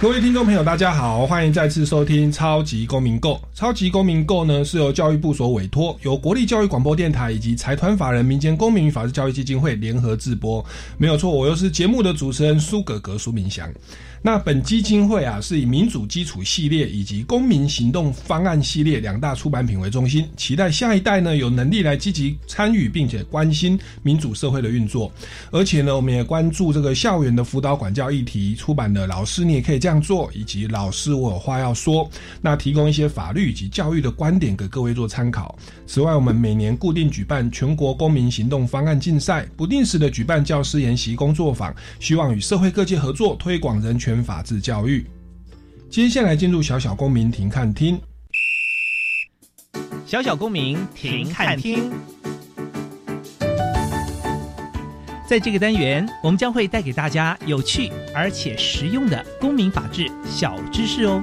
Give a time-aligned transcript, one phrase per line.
[0.00, 3.32] 各位听众朋友，大家好，欢迎再次收听《超级公民购》。
[3.52, 10.64] 《超级公民购》呢是由教育部所委托，由国立教育广播电台以及财团法人民间公民与法治教育基金会联合制播。
[10.98, 13.68] 没有错，我又是节目的主持人苏格格苏明祥。
[14.20, 25.10] 那本基金会啊，是以民主基础系列以及公民行动方案系列两大出版品为中心，期待下一代呢有能力来积极参与并且关心民主社会的运作。
[25.52, 32.06] 而且呢，我们也关注这个校园的辅导管教议题，出版的老师你也可以这样做，以及老师我有话要说，
[32.42, 35.58] 那提供一些法律以及教育的观点给各位做参考。
[35.86, 44.18] 此外，我们每年固定举办全国公民行动方案竞赛，不定时的举办教师研习工作坊，希望与社会各界合作推广人权。
[44.22, 45.06] 法治教育。
[45.88, 47.98] 接下来进入小小公民庭看厅。
[50.04, 51.90] 小小公民庭看厅，
[55.28, 61.22] 在这个单元，我们将会带给大家有趣而且实用的公民法治小知识哦。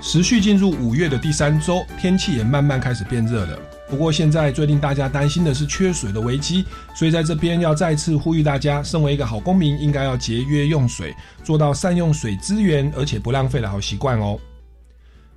[0.00, 3.58] 持续进入五月的第三周，天气也慢慢开始变热了。
[3.88, 6.64] 不过现在最令大家担心的是缺水的危机，
[6.96, 14.38] 所以在这边要再次呼吁大家，身为一个好公民，应该要节约用水，做到善用水资源，而且不浪费的好习惯哦。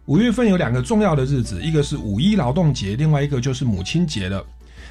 [0.06, 4.44] 五月份有两个重要的日子，一个是五一劳动节，另外一个就是母亲节了。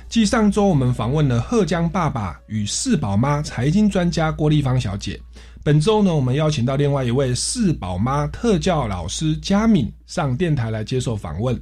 [0.09, 5.19] 继上周我们访问了贺江爸爸与四宝妈财经专家郭丽芳小姐。
[5.65, 11.59] 本周呢，我们邀请到另外一位四宝妈特教老师佳敏上电台来接受访问。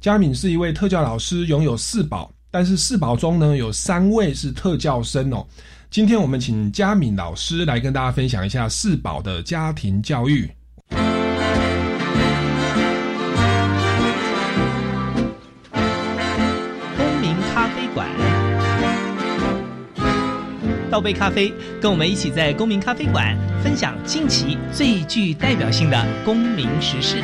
[0.00, 5.46] 佳敏是一位特教老师，拥有四宝，但是四宝中呢有三位是特教生哦。
[5.90, 10.50] 今天我们请佳敏老师来跟大家分享一下四宝的家庭教育。
[10.88, 10.98] 公
[17.20, 18.08] 民咖啡馆
[20.90, 27.22] 倒杯咖啡，跟我们一起在公民咖啡馆分享近期最具代表性的公民时事。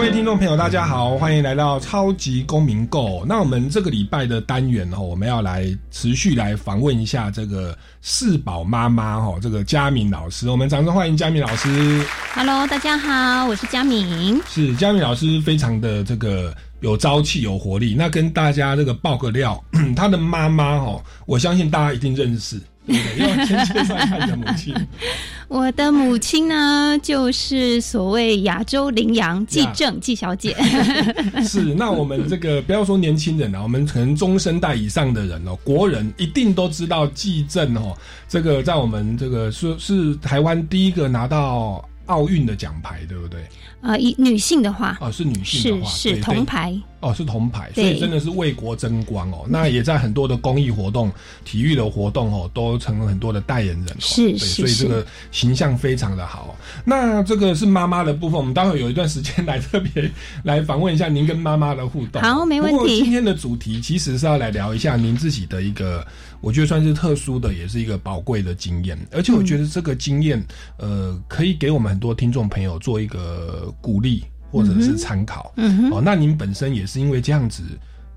[0.00, 3.22] 位听众朋友，大家好，欢迎来到超级公民购。
[3.26, 10.48] 那我们这个礼拜的单元哦，我们要来持续来访问一下这个四宝妈妈哈，这个佳敏老师。
[10.48, 12.02] 我们掌声欢迎佳敏老师。
[12.32, 14.40] Hello，大家好，我是佳敏。
[14.48, 16.54] 是佳敏老师，非常的这个。
[16.80, 19.62] 有朝气、有活力，那跟大家这个爆个料，
[19.94, 22.58] 他的妈妈哦，我相信大家一定认识，
[22.92, 23.30] 对不对？
[23.30, 24.74] 因为先介绍一下你的母亲。
[25.48, 30.56] 我的母亲呢，就是所谓亚洲羚羊季正季小姐。
[31.42, 37.96] 是，那我们这个不要说年轻人啊，我们可能中生代以上的人哦，国人一定都知道季正哦，
[38.28, 41.84] 这个在我们这个是是台湾第一个拿到。
[42.10, 43.40] 奥运的奖牌对不对？
[43.80, 46.76] 啊，以女性的话，哦，是女性的话，是是铜牌。
[47.00, 49.46] 哦，是铜牌，所以真的是为国争光哦。
[49.48, 51.10] 那也在很多的公益活动、
[51.46, 53.96] 体育的活动哦，都成了很多的代言人。
[53.98, 56.54] 是是，所以这个形象非常的好。
[56.84, 60.10] 那这个是妈妈的部分，我们待会有一段时间来特别
[60.42, 62.20] 来访问一下您跟妈妈的互动。
[62.20, 63.02] 好，没问题。
[63.02, 66.06] 今天的主题其实是要来聊一下您自己的一个，
[66.40, 68.98] 我觉得算是特殊的，也是一个宝贵的经验。
[69.12, 70.44] 而且我觉得这个经验，
[70.78, 74.24] 呃，可以给我们很多听众朋友做一个鼓励。
[74.52, 75.54] 或者是参考，
[75.92, 77.62] 哦，那您本身也是因为这样子，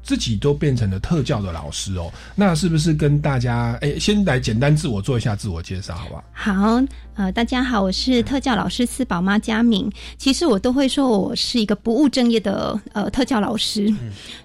[0.03, 6.24] 自己都变成了特教的老师哦，那是不是跟大家，哎，先来简单自我做一下自我介绍，好不好？
[6.34, 6.84] 好。
[7.16, 9.88] 呃，大家好，我是特教老师四宝妈佳敏。
[10.18, 13.94] 其实我都会说我是一个不务正业的呃特教老师。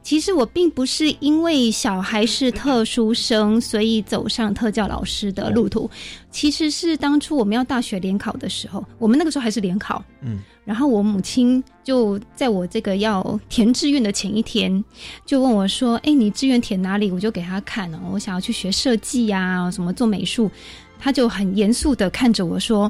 [0.02, 5.90] 其实我并不是因为小孩是特殊生，所以走上特教老师的路途。
[6.38, 10.00] 其实是当初我们要大学联考的时候，我们那个时候还是联考。
[10.20, 14.84] 嗯，然后我母亲就在我这个要填志愿的前一天，
[15.26, 20.48] 就问我说：“哎，你志愿填哪里？”我就给他看了，我想要去学设计呀，什么做美术。
[20.96, 22.88] 他就很严肃的看着我说：“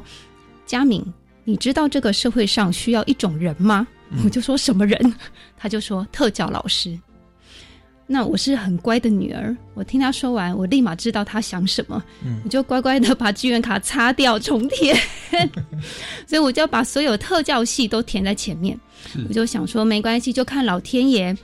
[0.67, 1.03] 佳敏，
[1.43, 3.87] 你知道这个社会上需要一种人吗？”
[4.23, 5.15] 我就说什么人？
[5.57, 6.95] 他就说特教老师。
[8.11, 14.97] 那我是很乖的女儿，我听他说完，我立马知道他想什么，嗯我就乖乖的把志愿卡擦掉重填，
[16.25, 18.75] 所以我就把所有特教系都填在前面。
[19.27, 21.37] 我就想说，没关系，就看老天爷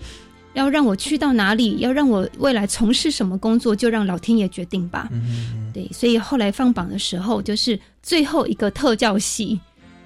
[0.56, 5.08] 要让我去到哪里，要让我未来从事什么工作，就让老天爷决定吧。
[5.12, 9.60] 嗯对，所以后来放榜的时候，就是最后一个特教系，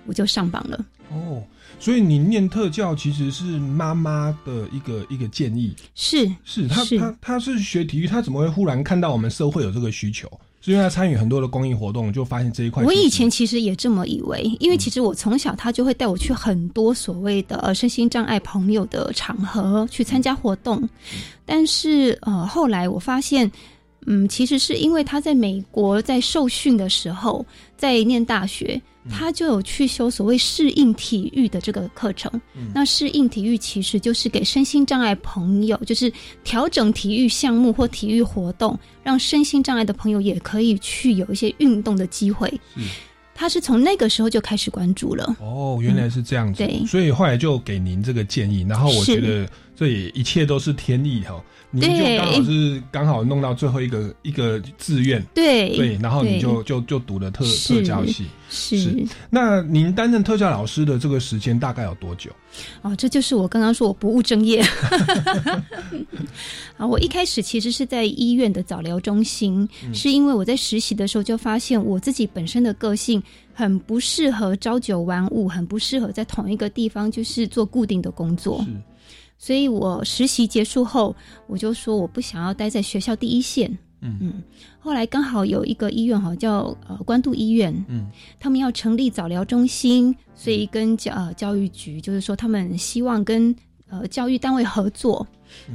[0.06, 0.86] 我就上榜了。
[1.10, 1.42] 哦，
[1.80, 10.30] 所以你念特教其实是妈妈的一个一个建议，是是他是他他是学体育，他怎么会忽然看到我们社会有这个需求？
[10.62, 12.84] 是因为他参与很多的公益活动，就发现这一块。
[12.84, 20.88] 我以前其实也这么以为，因为其实我从小他就会带我去很多所谓的呃身心障碍朋友的场合去参加活动，
[21.46, 23.50] 但是呃后来我发现，
[24.06, 27.46] 嗯，其实是因为他在美国在受训的时候，
[27.78, 28.80] 在念大学。
[29.10, 32.31] 他就有去修所谓适应体育的这个课程，
[32.74, 36.12] 那适应体育其实就是给身心障碍朋友，就是
[36.44, 42.50] 调整体育项目或体育活动，让身心障碍的朋友也可以去有一些运动的机会。
[42.75, 42.81] 是。
[43.34, 45.34] 他是从那个时候就开始关注了。
[45.40, 46.86] 哦，原来是这样子，嗯对。
[46.86, 49.50] 所以后来就给您这个建议，然后我觉得
[49.80, 51.42] 这也一切都是天意哈，
[51.72, 58.26] 你就对刚好是刚好弄到最后一个一个志愿，对对，然后你就就就读了特特教系。
[58.50, 62.30] 是是那您担任特教老师的这个时间大概有多久？
[62.81, 64.62] 哦，这就是我刚刚说我不务正业。
[66.76, 73.24] 啊，我一开始其实是在医院的早疗中心，嗯是因为我在实习的时候就发现我自己本身的个性
[73.54, 78.62] 很不适合朝九晚五，很不适合在同一个地方就是做固定的工作。
[78.66, 78.72] 是
[79.40, 81.16] 所以我实习结束后，
[81.48, 83.72] 我就说我不想要待在学校第一线。
[84.02, 84.18] 嗯。
[84.22, 84.44] 嗯，
[84.80, 88.12] 后来刚好有一个医院哈叫呃关渡医院，嗯。
[88.38, 93.56] 他们要成立早疗中心，所以跟教呃教育局就是说他们希望跟
[93.90, 95.26] 呃教育单位合作，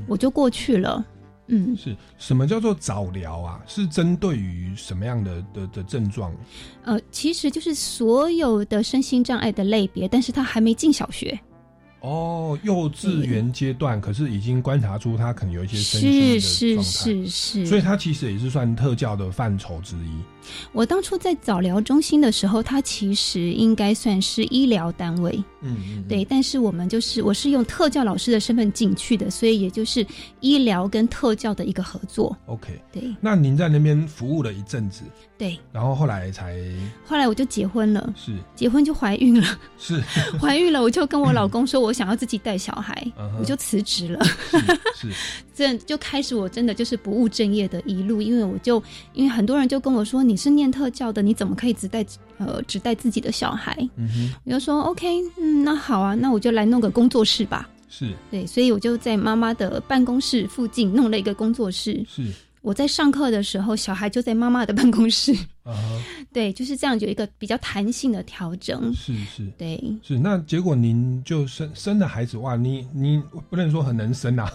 [0.06, 1.04] 我就过去了。
[1.46, 1.96] 嗯，是。
[2.18, 3.60] 什么叫做早疗啊？
[3.66, 6.34] 是针对于什么样的的的症状？
[6.84, 11.38] 呃，其实就是所有的身心障碍的类别，但是他还没进小学，
[12.04, 20.10] 哦，幼稚园阶段，可是已经观察出他可能有一些身心的是是状态，是是，所以他其实也是算特教的范畴之一。
[20.72, 25.32] 我当初在早疗中心的时候，它其实应该算是医疗单位，
[25.62, 26.24] 嗯嗯，对。
[26.24, 30.06] 但是我们就是我是用特教老师的身份进去的，所以也就是
[30.40, 32.36] 医疗跟特教的一个合作。
[32.46, 32.80] OK。
[32.92, 35.02] 对那您在那边服务了一阵子，
[35.36, 36.56] 对，然后后来才
[37.04, 40.00] 后来我就结婚了，是结婚就怀孕了， 是
[40.40, 44.24] 怀孕了我就跟我老公说，我想要自己带小孩，嗯我就辞职了。
[44.24, 44.58] 是
[44.94, 45.12] 是
[45.52, 48.80] 这就开始我真的就是不务正业的一路，因为我就
[49.12, 52.04] 因为很多人就跟我说你是念特教的，你怎么可以只带
[52.38, 53.76] 呃只带自己的小孩？
[53.96, 57.68] 嗯哼我就说 OK，嗯，那好啊，那我就来弄个工作室吧。
[57.88, 62.04] 是对，所以我就在妈妈的办公室附近弄了一个工作室。
[62.08, 62.24] 是
[62.64, 65.34] 我在上课的时候，小孩就在妈妈的办公室。
[65.64, 66.02] 啊哈
[66.32, 68.90] 对，就是这样，有一个比较弹性的调整。
[68.94, 74.50] 是是对，是，那结果您就生生了孩子哇，你你不能说很能生啊，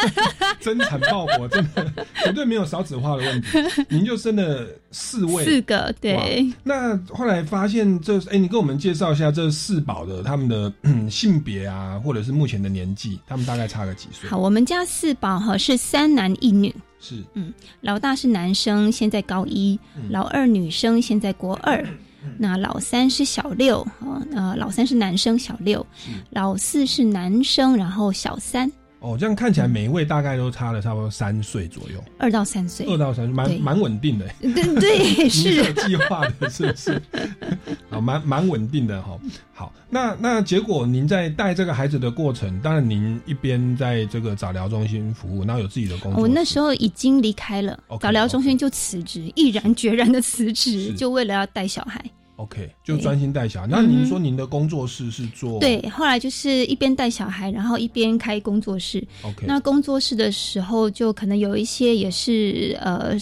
[0.60, 1.90] 增产爆火真的
[2.24, 3.48] 绝对没有少子化的问题，
[3.88, 6.46] 您就生了四位，四个对。
[6.62, 14.28] 那后来发现这，哎、你跟我们介绍一下这四宝的他们的嗯 性别啊，或者是目前的年纪，他们大概差个几岁？
[14.28, 16.74] 好，我们家四宝哈是三男一女，
[17.06, 21.84] 是嗯老大是男生，现在高一；嗯老二女生，现在国二。
[22.36, 25.80] 那老三是小六啊，呃，老三是男生，小六；
[26.30, 32.84] 老四是男生，然后小三，哦，这样看起来每一位大概都差了差不多三岁左右，二到三岁。
[32.86, 34.26] 二到三岁，蛮蛮稳定的。
[34.40, 37.00] 对对 是有计划的，是不是？
[37.96, 39.18] 啊，蛮蛮稳定的哈。
[39.52, 46.22] 好，那那结果您在带这个孩子的过程，当然您一边在这个早疗中心服务，然后有自己的工作。
[46.22, 52.04] 我那时候已经离开了早疗中心，就辞职，毅然决然的辞职，就为了要带小孩。
[52.36, 53.66] OK 就专心带小孩。
[53.66, 59.02] 那您说您的工作室是做对，后来就是一边带小孩，然后一边开工作室。
[59.22, 63.16] OK 那工作室的时候，就可能有一些也是呃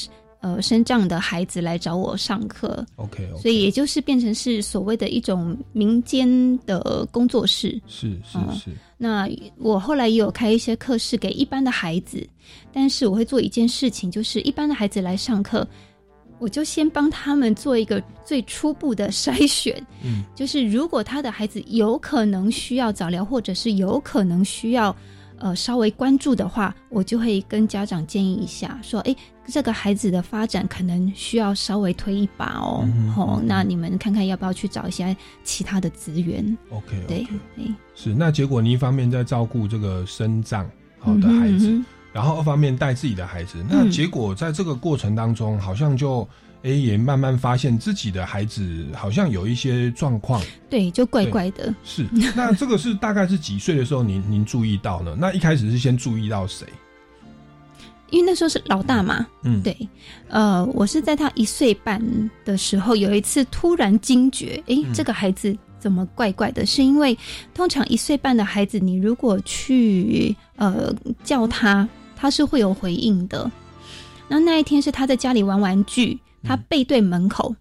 [0.44, 6.28] 呃生障的孩子来找我上课，OK 所以也就是变成是所谓的一种民间
[6.66, 7.80] 的工作室。
[7.86, 8.70] 是是嗯是。
[8.98, 9.26] 那
[9.58, 12.28] 我后来也有开一些课室给一般的孩子，
[12.74, 15.66] 但是我会做一件事情，就是一般的孩子来上课，
[16.38, 19.74] 我就先帮他们做一个最初步的筛选，
[20.04, 20.24] 嗯。
[20.34, 24.94] 就是如果他的孩子有可能需要早疗，或者是有可能需要
[25.38, 37.26] 呃稍微关注的话，我就会跟家长建议一下，说，诶，这个孩子的发展可能需要稍微推一把哦，哦，那你们看看要不要去找一些其他的资源？OK 对
[37.94, 38.14] 是。
[38.14, 46.26] 那结果你一方面在照顾这个生长好的孩子，嗯哼然后二方面带自己的孩子，那嗯结果在这个过程当中，好像就
[46.64, 50.42] 诶也慢慢发现自己的孩子好像有一些状况。
[50.68, 51.74] 对，就怪怪的。
[51.84, 55.16] 是，那这个是大概是几岁的时候您您注意到呢？
[55.18, 56.66] 那一开始是先注意到谁？
[58.10, 59.76] 因为那时候是老大嘛，嗯，，对，
[60.28, 62.00] 呃，我是在他一岁半
[62.44, 66.64] 的时候，有一次突然惊觉，诶，嗯这个孩子怎么怪怪的？
[66.64, 67.16] 是因为
[67.54, 70.94] 通常一岁半的孩子，你如果去呃
[71.24, 73.50] 叫他，他是会有回应的。
[74.28, 77.54] 那那一天是他在家里玩玩具，他嗯背对门口，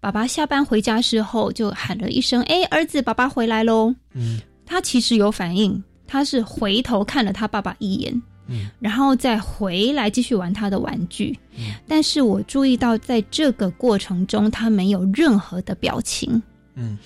[0.00, 11.36] 爸爸下班回家之后就喊了一声：“诶，儿子，爸爸回来喽。”嗯他其实有反应，他是回头看了他爸爸一眼，嗯然后再回来继续玩他的玩具。
[11.58, 16.40] 嗯但是我注意到，在这个过程中，他没有任何的表情。
[16.76, 16.96] 嗯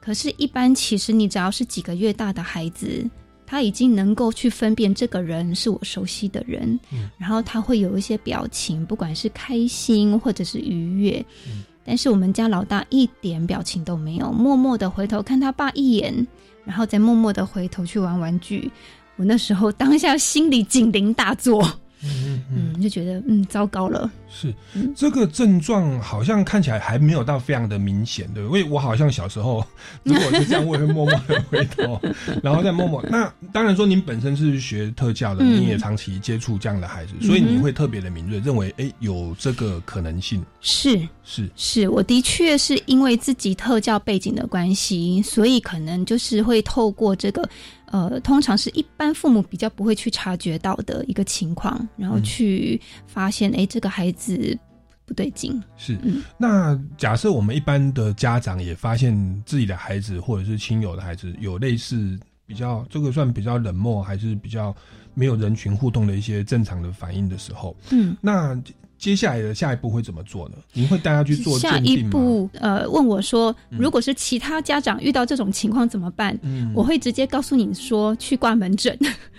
[0.00, 3.04] 可是，一般其实你只要是几个月大的孩子，
[3.50, 11.24] 他已经能够去分辨这个人是我熟悉的人，嗯然后他会有一些表情，不管是开心或者是愉悦。
[11.46, 16.26] 嗯但是我们家老大一点表情都没有，默默的回头看他爸一眼，
[16.66, 18.70] 然后再默默的回头去玩玩具。
[19.16, 21.66] 我那时候当下心里警铃大作，
[22.02, 24.54] 嗯嗯就觉得嗯糟糕了，是。
[24.74, 24.92] 嗯。
[24.96, 28.60] 这个症状好像看起来还没有到非常的明显，对不对？
[28.60, 29.64] 因为我好像小时候
[30.04, 32.00] 如果是这样，我也会默默的回头，
[32.42, 33.04] 然后再默默。
[33.08, 35.60] 那当然说您本身是学特教的，嗯。
[35.60, 40.44] 你也长期接触这样的孩子，嗯所以你会特别的敏锐，认为哎有这个可能性。
[40.60, 41.00] 是。
[41.24, 41.48] 是。
[41.56, 47.48] 是，我的确是因为自己特教背景的关系，所以可能就是会透过这个，
[47.90, 54.58] 呃，通常是一般父母比较不会去察觉到的一个情况，然后嗯去发现，哎、这个孩子
[55.06, 55.62] 不对劲。
[55.76, 55.98] 是。
[56.02, 64.74] 嗯那假设我们一般的家长也发现自己的孩子或者是亲友的孩子有类似比较这个算比较冷漠，还是比较
[65.14, 68.54] 没有人群互动的一些正常的反应的时候，嗯，那
[68.98, 70.56] 接下来的下一步会怎么做呢？
[70.72, 72.02] 您会带他去做下一？
[72.02, 76.36] 步，呃，问我说，嗯如果是其他家长遇到这种情况怎么办？
[76.42, 78.98] 嗯，我会直接告诉你说，去挂门诊，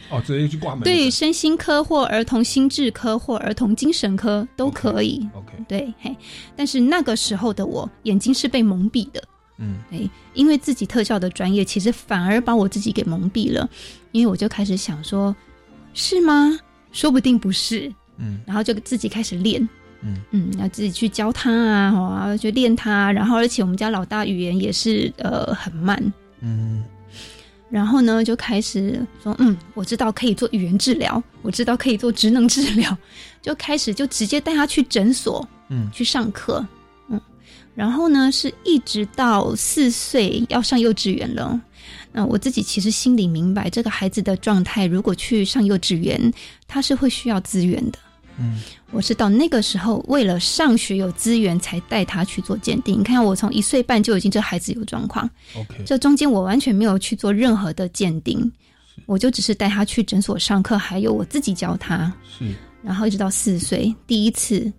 [0.10, 0.94] 哦，直接去挂门诊。
[0.94, 5.28] 对身心科或儿童心智科或儿童精神科都可以。
[5.34, 6.16] ，OK，对，嘿，
[6.56, 9.22] 但是那个时候的我眼睛是被蒙蔽的，
[9.58, 13.70] 嗯哎，因为自己特效的专业，其实反而把我自己给蒙蔽了，
[14.14, 15.36] 因为我就开始想说，
[15.94, 16.58] 是吗？
[16.92, 18.40] 说不定不是，嗯。
[18.46, 19.68] 然后就自己开始练，
[20.02, 20.18] 嗯。
[20.32, 26.84] 嗯，要自己去教他啊，哦啊，去练他，然后而且我们家老大语言也是呃很慢，嗯
[27.70, 32.98] 然后呢就开始说，嗯，我知道可以做语言治疗，我知道可以做职能治疗，
[33.44, 35.88] 就开始就直接带他去诊所，嗯。
[35.92, 36.66] 去上课，
[37.10, 37.22] 嗯，
[37.76, 41.62] 然后呢是一直到四岁要上幼稚园了。
[42.12, 46.34] 那我自己其实心里明白，这个孩子的状态，如果去上幼稚园，
[46.68, 48.00] 他是会需要资源的。
[48.40, 48.62] 嗯。
[48.92, 53.00] 我是到那个时候，为了上学有资源，才带他去做鉴定。
[53.00, 58.52] 你看，我从一岁半就已经这孩子有状况，，OK，这中间我完全没有去做任何的鉴定，
[59.06, 62.12] 我就只是带他去诊所上课，还有我自己教他。
[62.38, 62.54] 是。
[62.82, 64.72] 然后一直到四岁，第一次，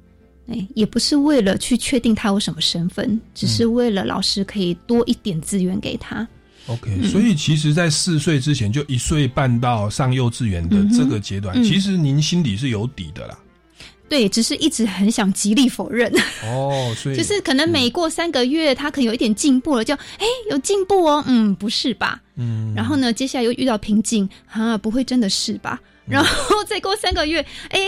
[0.49, 6.27] 哎，也不是为了去确定他有什么身份，只是为了老师可以多一点资源给他。
[6.67, 11.63] OK，所以其实，在四岁之前，就一岁半到上幼稚园的这个阶段，嗯。
[11.63, 13.39] 其实您心里是有底的啦。
[14.11, 16.13] 对，只是一直很想极力否认，
[16.45, 22.21] 哦，所以 就是可能每过三个月，他可能有一点进步了，就哎有进步哦，嗯，不是吧？
[22.35, 25.81] 嗯，然后呢，接下来又遇到瓶颈，啊，不会真的是吧？
[26.09, 27.81] 然后再过三个月，哎，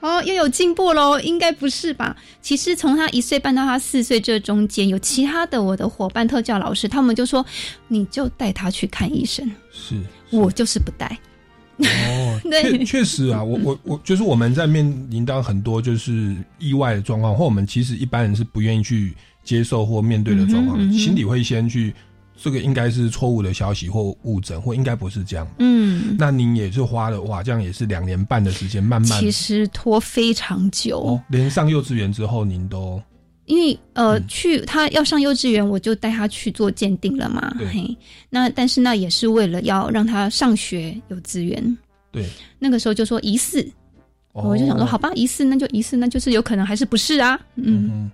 [0.00, 2.16] 哦，又有进步喽，应该不是吧？
[2.42, 7.46] 其实从他一岁半到他四岁这中间，有其他的我的伙伴特教老师，他们就说，
[7.86, 9.94] 你就带他去看医生，是
[10.32, 11.16] 我就是不带。
[11.80, 19.14] 哦，对确确实啊，我我我就是我们在面临到很多就是意外的状况，或我们其实一般人是不愿意去
[19.44, 21.94] 接受或面对的状况，心里会先去
[22.40, 25.46] 这个应该是错误的消息或误诊，或应该不是这样。
[25.58, 33.02] 嗯，那您也是花了哇，这样也是两年半的时间，慢慢其实拖非常久，哦，连上幼稚园之后，您都
[33.46, 37.52] 因为呃，嗯去他要上幼稚园，我就带他去做鉴定了嘛。
[37.58, 37.96] 对嘿，
[38.28, 41.78] 那但是那也是为了要让他上学有资源。
[42.10, 43.66] 对，那个时候就说疑似，
[44.32, 44.42] 哦。
[44.48, 47.38] 我就想说，好吧，疑似那就疑似，那就是有可能还是不是啊？
[47.56, 48.10] 嗯，嗯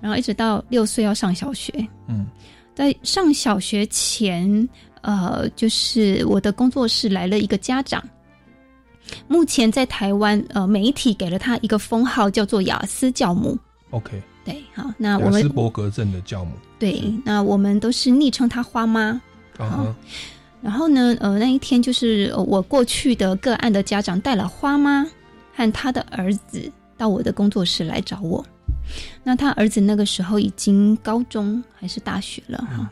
[0.00, 1.72] 然后一直到六岁要上小学，
[2.08, 2.26] 嗯。
[2.72, 4.66] 在上小学前，
[5.02, 8.02] 呃，就是我的工作室来了一个家长。
[9.28, 13.58] 目前在台湾，呃，媒体给了他一个封号，叫做雅思教母。
[13.90, 19.20] ，OK，对，好，那我雅斯们伯格症的教母，对，那我们都是昵称她花妈。
[19.58, 19.96] 啊哈，
[20.62, 25.06] 然后呢，呃，那一天就是呃我过去的个案的家长带了花妈，
[25.54, 28.44] 和他的儿子到我的工作室来找我。
[29.22, 32.90] 那他儿子那个时候已经高中还是大学了哈。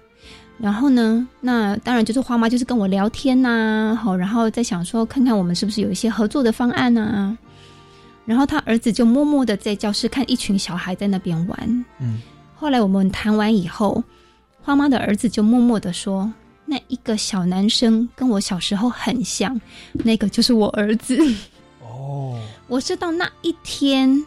[0.59, 7.37] 然后呢，那当然就是花妈就是跟我聊天呐，好，然后再想说看看我们是不是有一些合作的方案呐。
[8.25, 11.85] 然后他儿子就默默的在教室看一群小孩在那边玩。
[11.99, 12.21] 嗯，
[12.55, 14.03] 后来我们谈完以后，
[14.63, 16.33] 花妈的儿子就默默的说
[16.69, 19.59] ：“那一个小男生跟我小时候很像，
[19.93, 21.19] 那个就是我儿子。”
[21.81, 24.25] 哦，我是到那一天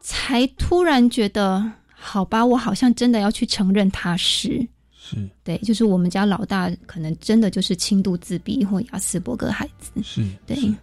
[0.00, 4.66] 才突然觉得，好吧，我好像真的要去承认他是。
[5.06, 9.92] 是对，就是我们家老大可能真的就是轻度自闭或亚斯伯格孩子。
[10.02, 10.74] 是，对是。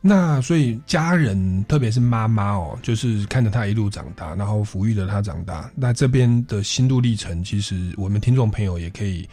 [0.00, 5.70] 那所以家人，特别是妈妈哦，就是看着他一路长大，然后抚育着他长大。
[5.74, 9.28] 那这边的心路历程，其实我们听众朋友也可以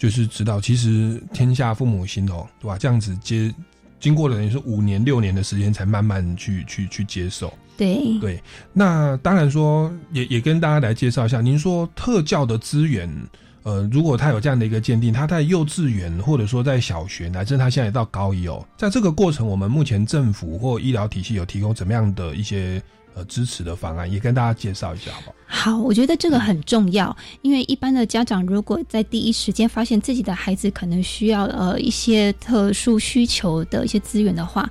[0.00, 2.78] 就是知道，其实天下父母心哦，对吧？
[2.78, 3.54] 这样子接
[4.00, 7.52] 经过了等于是五年六年的时间，才慢慢去去去接受。
[7.76, 8.42] 对对。
[8.72, 13.14] 那当然说，也也跟大家来介绍一下，您说特教的资源。
[13.62, 22.82] 呃，如果他有这样的一个鉴定，他在幼稚园或者说在小学，乃至他现在到高一哦，在这个过程，我们目前政府或医疗体系有提供怎么样的一些
[23.14, 25.36] 呃支持的方案，也跟大家介绍一下，好不好？
[25.46, 34.70] 好，我觉得这个很重要，因为一般的家长如果在第一时间发现自己的孩子可能需要呃一些特殊需求的一些资源的话，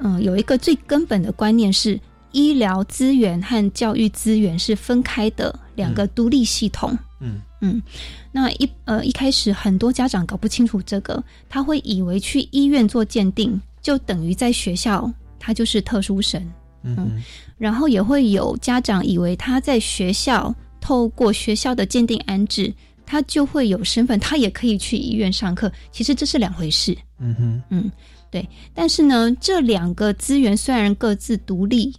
[0.00, 1.98] 嗯，有一个最根本的观念是，
[2.32, 6.96] 医疗资源和教育资源是分开的两个独立系统。
[7.20, 7.82] 嗯嗯，
[8.30, 16.46] 那一呃一开始很多家长搞不清楚这个，他会以为去医院做鉴定就等于在学校他就是特殊生，
[16.84, 17.22] 嗯，
[17.58, 22.72] 然后也会有家长以为他在学校透过学校的鉴定安置，
[23.06, 25.72] 他就会有身份，他也可以去医院上课。
[25.90, 26.96] 其实这是两回事。
[27.18, 27.90] 嗯哼，嗯，
[28.30, 28.46] 对。
[28.74, 31.94] 但是呢，这两个资源虽然各自独立，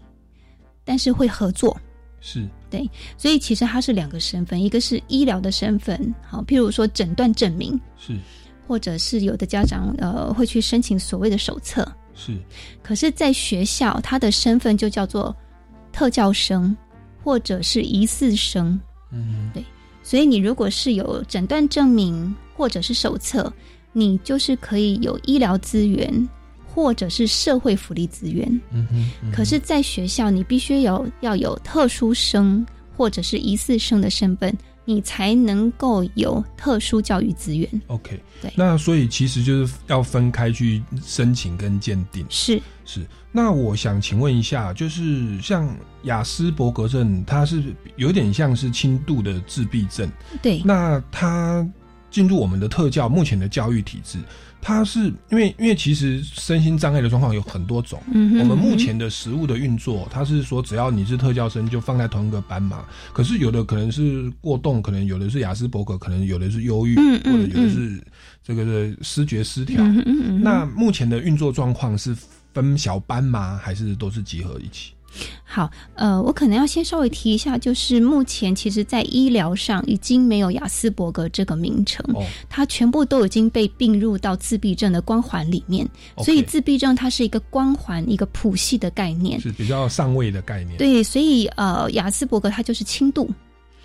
[0.83, 1.75] 但是会合作。
[2.21, 2.47] 是。
[2.67, 8.13] 对，所以其实他是两个身份，一个是医疗的身份，好，譬如说诊断证明，是，
[8.67, 12.35] 或者是有的家长呃会去申请所谓的手册，是。
[12.81, 15.35] 可是，在学校，他的身份就叫做
[15.91, 16.75] 特教生，
[17.23, 18.79] 或者是疑似生，
[19.11, 19.63] 嗯，对。
[20.01, 23.51] 所以，你如果是有诊断证明或者是手册，
[23.93, 26.27] 你就是可以有医疗资源。
[26.67, 29.31] 或者是社会福利资源，嗯哼。
[29.31, 34.53] 可是，在学校，你必须有要有特殊生或者是疑似生的身份，
[34.85, 37.67] 你才能够有特殊教育资源。
[37.87, 38.53] OK，对。
[38.55, 42.25] 那所以其实就是要分开去申请跟鉴定。
[42.29, 43.05] 是是。
[43.31, 45.67] 那我想请问一下，就是像
[46.03, 47.61] 雅斯伯格症，它是
[47.97, 50.09] 有点像是轻度的自闭症。
[50.41, 50.61] 对。
[50.63, 51.67] 那它
[52.09, 54.19] 进入我们的特教目前的教育体制。
[54.67, 58.01] 它是因为，因为其实身心障碍的状况有很多种。
[58.11, 62.83] 嗯我们目前的食物的运作，它是说只要你是特教生，就放在同一个班嘛。
[63.13, 68.03] 可是有的可能是过动，可能有的是雅斯伯格，可能有的是忧郁，或者有的是
[68.43, 69.85] 这个的失觉失调。
[70.41, 72.17] 那目前的运作状况是
[72.51, 73.59] 分小班吗？
[73.61, 74.94] 还是都是集合一起？
[75.43, 82.05] 好，呃，我可能要先稍微提一下，就是目前其实，在医疗上已经没有雅斯伯格这个名称，
[82.49, 85.87] 它全部都已经被并入到自闭症的光环里面。
[86.17, 90.77] 所以，自闭症它是一个光环、一个谱系的概念，是比较上位的概念。
[90.77, 93.29] 对，所以呃，雅斯伯格它就是轻度。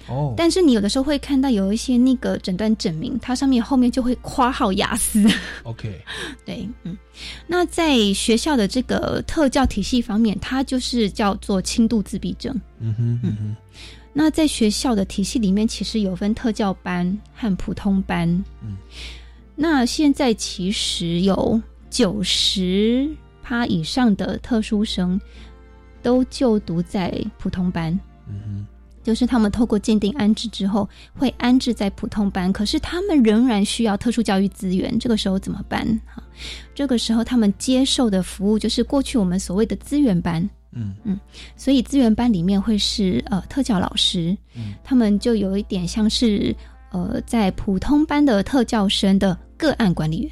[0.08, 5.24] 哦，但是你有的时候会看到有一些那个诊断证明，它上面后面就会括号雅思。
[5.62, 6.00] OK，
[6.44, 6.96] 对，嗯，
[7.46, 12.58] 那在学校的这个特教体系方面，它就是叫做轻度自闭症。
[12.78, 13.56] 嗯哼，嗯哼。
[14.12, 18.28] 那在学校的体系里面，其实有分特教班和普通班。
[18.60, 18.76] 嗯，
[19.54, 21.60] 那现在其实有
[21.90, 23.08] 九十
[23.40, 25.20] 趴以上的特殊生
[26.02, 27.92] 都就读在普通班。
[28.28, 28.66] 嗯哼。
[29.02, 34.98] 就是他们透过鉴定安置之后，会安置在普通班，可是他们仍然需要特殊教育资源。
[34.98, 35.86] 这个时候怎么办？
[36.06, 36.22] 哈，
[36.74, 40.48] 这个时候他们接受的服务就是过去我们所谓的资源班。
[40.72, 41.18] 嗯嗯，
[41.56, 46.54] 所以资源班里面会是呃特教老师，嗯，他们就有一点像是
[46.92, 50.30] 呃在普通班的特教生的个案管理员。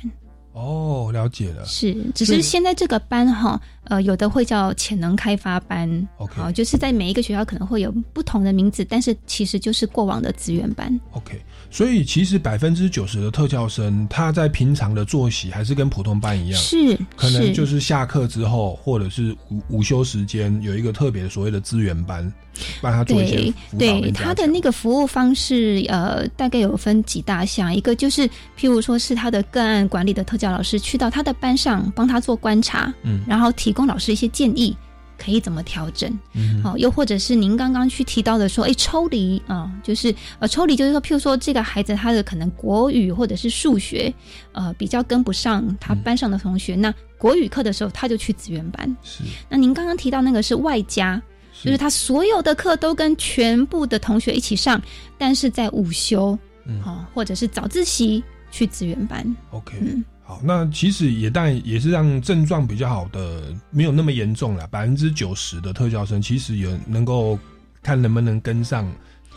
[0.58, 1.64] 哦，了解了。
[1.64, 11.00] 是，只是现在这个班哈，呃，有的会叫潜能开发班，OK，好，就是在每一个学校可能会有不同的名字，但是其实就是过往的资源班。
[11.12, 22.32] OK，所以其实百分之九十的特教生，他在平常的作息还是跟普通班一样，是可能就是下课之后，或者是午午休时间有一个特别的所谓的资源班，
[22.80, 28.26] 帮他做一些对对，他的那个服务方式，呃，大概有分几大项，一个就是
[28.58, 34.74] 譬如说是他的个案管理的特教老师去到他的班上帮他做观察，嗯然后提供老师一些建议。
[35.18, 36.16] 可以怎么调整？
[36.32, 36.62] 嗯。
[36.62, 44.12] 好、又或者是您刚刚去提到的说，哎，抽离啊、就是呃，抽离就是说，譬如说这个孩子他的可能国语或者是数学，
[44.52, 48.96] 呃，比较跟不上他班上的同学，那国语课的时候他就去资源班。
[49.02, 49.24] 是。
[49.48, 51.20] 那您刚刚提到那个是外加，
[51.62, 54.80] 就是他所有的课都跟全部的同学一起上，
[55.18, 56.80] 但是在午休，嗯。
[56.84, 64.66] 哦，或者是早自习去资源班，OK，、嗯好，那其实也但也是让症状比较好的，没有那么严重了。
[64.66, 67.38] 百分之九十的特教生其实也能够
[67.82, 68.86] 看能不能跟上，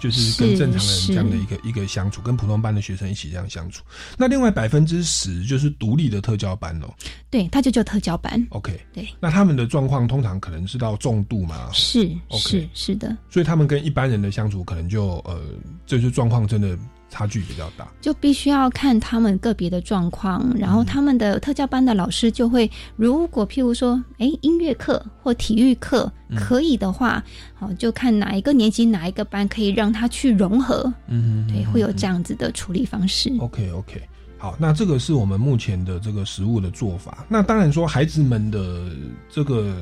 [0.01, 3.85] 就是跟正常人是这样的一个一个相处，跟普通班的学生一起这样相处。
[4.17, 6.93] 那另外百分之十就是独立的特教班哦。
[7.29, 15.39] 对，他就叫特教班，OK，对，那他们的状况通常可能是到重度嘛，是 OK 是是的，所以他们跟一般人的相处可能就呃，
[15.85, 16.77] 就是状况真的
[17.11, 17.87] 差距比较大。
[18.01, 33.31] 就必须要看他们个别的状况，然后他们的特教班的老师就会，如果譬如说，哎，音乐课或体育课可以的话，好、就看哪一个年级哪一个班可以让他去融合，嗯对，会有这样子的处理方式。
[33.39, 34.01] OK OK，
[34.37, 37.25] 好，那这个是我们目前的这个实物的做法。
[37.27, 38.89] 那当然说，孩子们的
[39.29, 39.75] 这个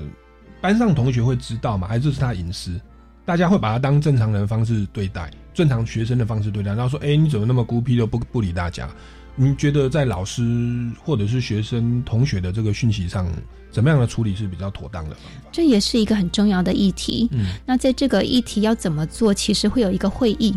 [0.60, 2.82] 班上同学会知道嘛，还是这是他隐私，
[3.30, 6.74] 大家会把他当正常人的方式对待，正常学生的方式对待。
[6.74, 8.90] 然后说，哎、你怎么那么孤僻，都不不理大家？
[9.36, 10.44] 你觉得在老师
[11.00, 13.32] 或者是学生同学的这个讯息上，
[13.70, 15.48] 怎么样的处理是比较妥当的方法？
[15.52, 17.30] 这也是一个很重要的议题。
[17.32, 20.56] 嗯那在这个议题要怎么做，其实会有一个会议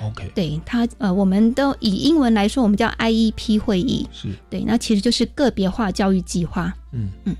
[0.00, 6.74] ，，OK，对他呃，我们都以英文来说，我们叫 IEP 会议，是，对，那其实就是个别化教育计划。
[6.92, 7.36] 嗯嗯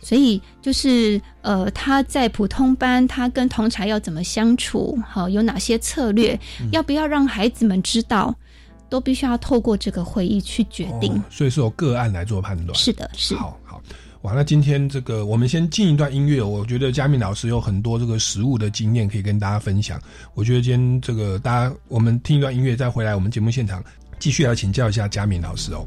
[0.00, 8.34] 所以就是呃，他在普通班，他跟同才要怎么相处，好、有哪些策略，嗯要不要让孩子们知道，
[8.88, 11.12] 都必须要透过这个会议去决定。
[11.12, 12.74] 哦所以是由个案来做判断。
[12.74, 13.82] 是的，是好好，
[14.22, 20.00] 哇，那今天这个我们先进一段音乐，我觉得佳敏老师有很多这个实物的经验可以跟大家分享。
[20.32, 23.84] 我觉得今天这个大家，我们听一段音乐再回来，我们节目现场
[24.18, 25.86] 继续来请教一下佳敏老师哦。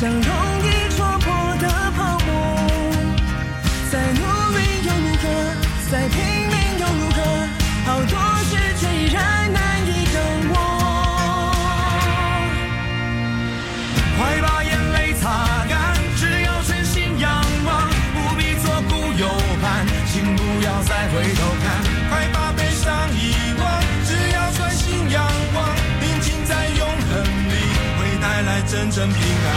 [0.00, 0.69] 像容易
[28.90, 29.48] 真正平安。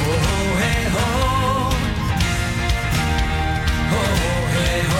[0.00, 0.04] 哦
[0.58, 0.98] 嘿吼，
[3.92, 3.94] 哦
[4.52, 4.56] 嘿
[4.90, 4.94] 吼，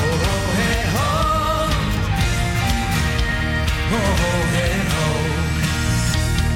[0.00, 0.02] 哦
[0.56, 0.58] 嘿
[0.94, 0.96] 吼。
[3.92, 3.94] 哦
[4.54, 4.56] 嘿
[4.88, 4.92] 吼。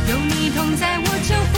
[0.08, 1.54] 有你同在，我就不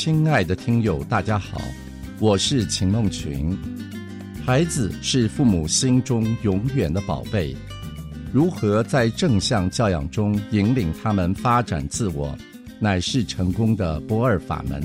[0.00, 1.60] 亲爱的听友，大家好，
[2.20, 3.54] 我是秦梦群。
[4.42, 7.54] 孩子是父母心中永远的宝贝，
[8.32, 12.34] 如何在正向教养中引领他们发展自我，
[12.78, 14.82] 乃是成功的不二法门。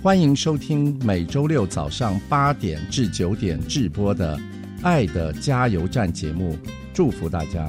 [0.00, 4.38] 欢迎收听每周六早上八点至九点直播的
[4.80, 6.56] 《爱的加油站》节目，
[6.94, 7.68] 祝福大家。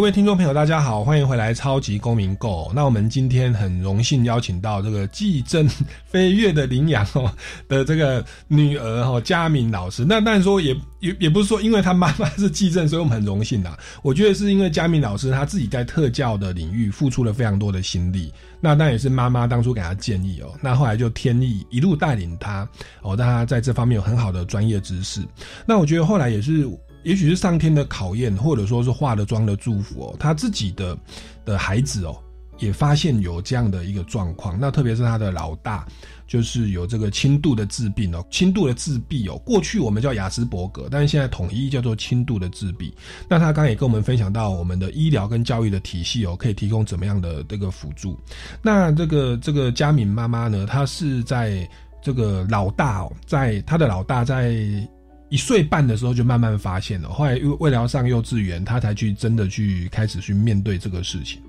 [0.00, 2.70] 各位听众朋友，大家好，欢迎回来《超级公民购》。
[2.72, 5.68] 那我们今天很荣幸邀请到这个季正
[6.06, 7.30] 飞跃的羚羊哦
[7.68, 10.02] 的这个女儿哦佳敏老师。
[10.02, 13.78] 那当然说也也 也不是说因为她妈妈是季正，所以我们很荣幸啦。
[14.00, 18.32] 我觉得是因为佳敏老师她自己在特教的领域付出了非常多的心力。
[18.58, 22.66] 那当然也是妈妈当初给她建议哦，那后来就天意一路带领她
[23.02, 25.20] 哦，让她在这方面有很好的专业知识。
[25.66, 26.66] 那我觉得后来也是。
[27.02, 30.16] 也许是上天的考验，或者说是化了妆的祝福哦。
[30.18, 30.96] 他自己的
[31.44, 32.16] 的孩子哦，
[32.58, 34.58] 也发现有这样的一个状况。
[34.60, 35.86] 那特别是他的老大，
[36.26, 39.36] 就是有这个轻度的自闭哦，轻度的自闭哦。
[39.44, 42.94] 过去我们叫雅斯伯格，但是现在统一叫做轻度的自闭。
[43.28, 48.18] 那他刚刚也跟我们分享到，我们的医疗跟教育的体系哦，可以提供怎么样的这个辅助。
[48.62, 51.66] 那这个这个佳敏妈妈呢，她是在
[52.02, 54.86] 这个老大哦，在他的老大在。
[55.30, 61.40] 一岁半的时候就慢慢发现了，后来为为了要上幼稚园，他才去真的去开始去面对这个事情。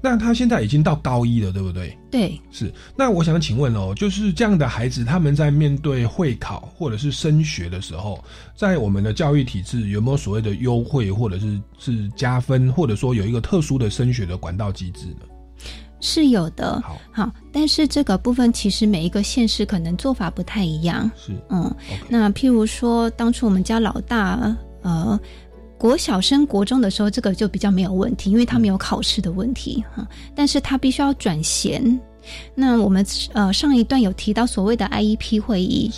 [0.00, 1.96] 那他现在已经到高一了，对不对？
[2.10, 2.72] 对，是。
[2.96, 8.24] 那我想请问哦，就是这样的孩子，他们在面对会考或者是升学的时候，
[8.56, 15.26] 在我们的教育体制有没有所谓的优惠，或者是是加分，或者说有一个特殊的升学的管道机制呢？
[16.00, 21.10] 是有的，好，好，但是这个部分其实每一个县市可能做法不太一样。
[21.16, 21.74] 是，嗯，
[22.08, 25.18] 那譬如说，当初我们家老大，呃，
[25.76, 30.06] 国小升国中的时候，这个就比较没有问题，因为他没有考试的问题哈。
[30.34, 31.98] 但是他必须要转衔。
[32.54, 35.90] 那我们呃上一段有提到所谓的 IEP 会议，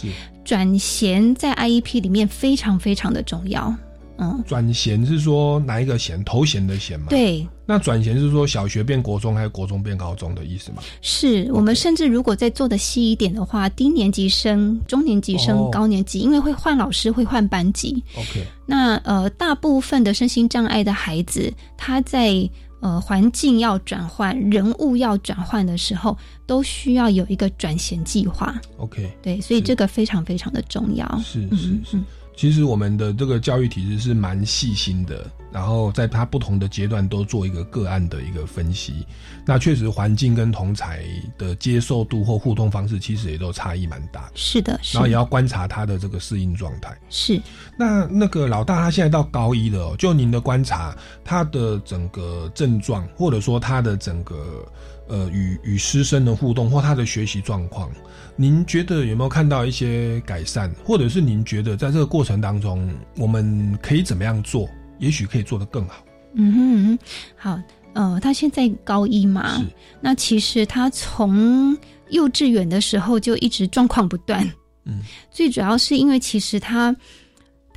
[0.45, 3.75] 转衔在 IEP 里面非常非常的重要。
[4.23, 6.23] 嗯，转衔是说哪一个衔？
[6.25, 7.07] 头衔的衔吗？
[7.09, 7.47] 对。
[7.65, 10.83] 那转衔是说小学变国中还是国中变高中的意思吗？
[11.01, 18.05] 是我们甚至如果再做的细一点的话，低年级升、中年级升、高年级，因为会换老师、会换班级。
[18.15, 18.45] OK。
[18.67, 22.47] 那呃，大部分的身心障碍的孩子，他在
[22.81, 26.15] 呃环境要转换、人物要转换的时候，
[26.47, 28.61] 都需要有一个转衔计划。
[28.77, 29.11] OK。
[29.23, 31.07] 对，所以这个非常非常的重要。
[31.25, 31.99] 是是是。
[32.41, 39.07] 其实我们的这个教育体制是蛮细心的，然后在它不同的阶段都做一个个案的一个分析。
[39.45, 41.05] 那确实环境跟同才
[41.37, 44.33] 的接受度或互动方式，其实也都差异蛮大的。
[44.37, 44.97] 是的，是。
[44.97, 46.99] 然后也要观察他的这个适应状态。
[47.11, 47.39] 是。
[47.77, 54.67] 那那个老大他现在到高一了，就您的观察，他的整个症状，或者说他的整个
[55.11, 57.91] 呃与与师生的互动或他的学习状况。
[58.37, 64.67] 您觉得有没有看到一些改善，或者是您觉得在这个过程当中，我们可以怎么样做？
[64.99, 66.03] 也许可以做得更好。
[66.35, 66.99] 嗯哼，
[67.37, 67.61] 好，
[67.93, 69.61] 呃，他现在高一嘛，
[70.01, 71.77] 那其实他从
[72.11, 74.49] 幼稚园的时候就一直状况不断。
[74.85, 76.95] 嗯，最主要是因为其实他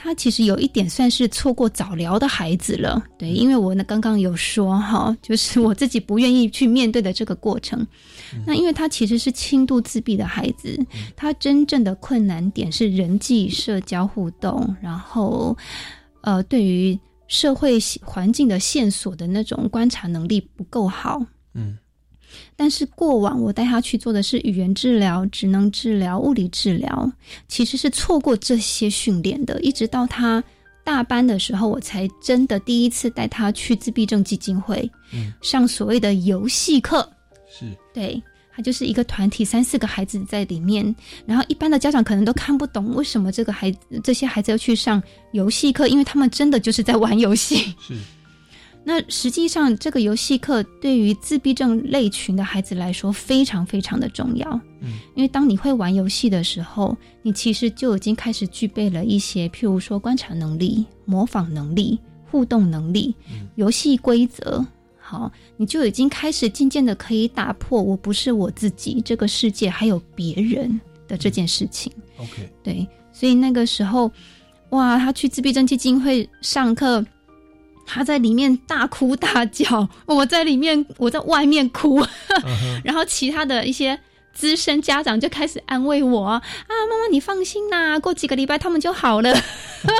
[0.03, 3.01] 他其实有一点算是错过早疗的孩子了。
[3.17, 7.87] 对，因为我呢刚刚有说哈， 就是我自己不愿意去面对的这个过程。
[8.45, 10.77] 那因为他其实是轻度自闭的孩子，
[11.15, 15.57] 他真正的困难点是人际社交互动，然后
[16.19, 21.21] 呃，对于社会环境的线索的那种观察能力不够好。
[21.53, 21.77] 嗯。
[22.55, 27.11] 但是过往我带他去做的是语言治疗、职能治疗、物理治疗，
[27.47, 29.59] 其实是错过这些训练的。
[29.61, 30.43] 一直到他
[30.83, 37.09] 大班的时候，我才真的第一次带他去自闭症基金会，嗯，上所谓的游戏课。
[37.47, 38.21] 是，对，
[38.53, 47.73] 他就是一个团体，三四个孩子在里面，然后一般的家长可能都看不懂为什么这个孩子这些孩子要去上游戏课，因为他们真的就是在玩游戏。
[47.79, 47.95] 是。
[48.85, 54.49] 那实际上，这个游戏课对于自闭症类群的孩子来说非常非常的重要。
[54.81, 61.97] 嗯，因为当你会玩游戏的时候，你其实就已经开始具备了一些，譬如说观察能力、模仿能力、
[62.29, 63.15] 互动能力、
[63.55, 64.65] 游戏规则。
[64.99, 71.89] 好，你就已经开始渐渐的可以打破“我不是我自己，这个世界还有别人”的这件事情。
[72.17, 74.11] OK，对，所以那个时候，
[74.71, 77.05] 哇，他去自闭症基金会上课。
[77.85, 82.01] 他在里面大哭大叫， 我在里面，我在外面哭，
[82.83, 83.99] 然后其他的一些
[84.33, 89.33] 资深家长就开始安慰我啊，妈妈你放心啦，过几个礼拜他们就好了。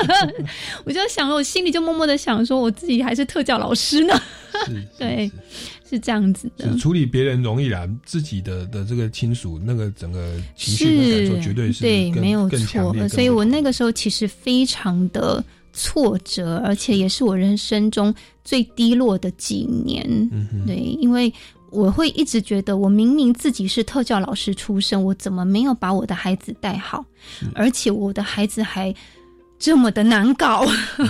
[0.84, 4.20] 我就想，我心里就默默的想说，我自己还是特教老师呢。
[4.98, 5.30] 对，
[5.88, 6.76] 是这样子的。
[6.78, 12.94] 处理别人容易啦，自己的的这个亲属那个整个情绪的感受绝对是对，没有错。
[13.08, 15.44] 所以我那个时候其实非常的。
[15.74, 20.06] 挫折，而且也是我人生中最低落的几年。
[20.32, 21.30] 嗯、对，因为
[21.70, 27.04] 我会一直觉得，我明明自己是特教老师出身，我怎么没有把我的孩子带好？
[27.54, 28.94] 而且我的孩子还
[29.58, 30.64] 这么的难搞。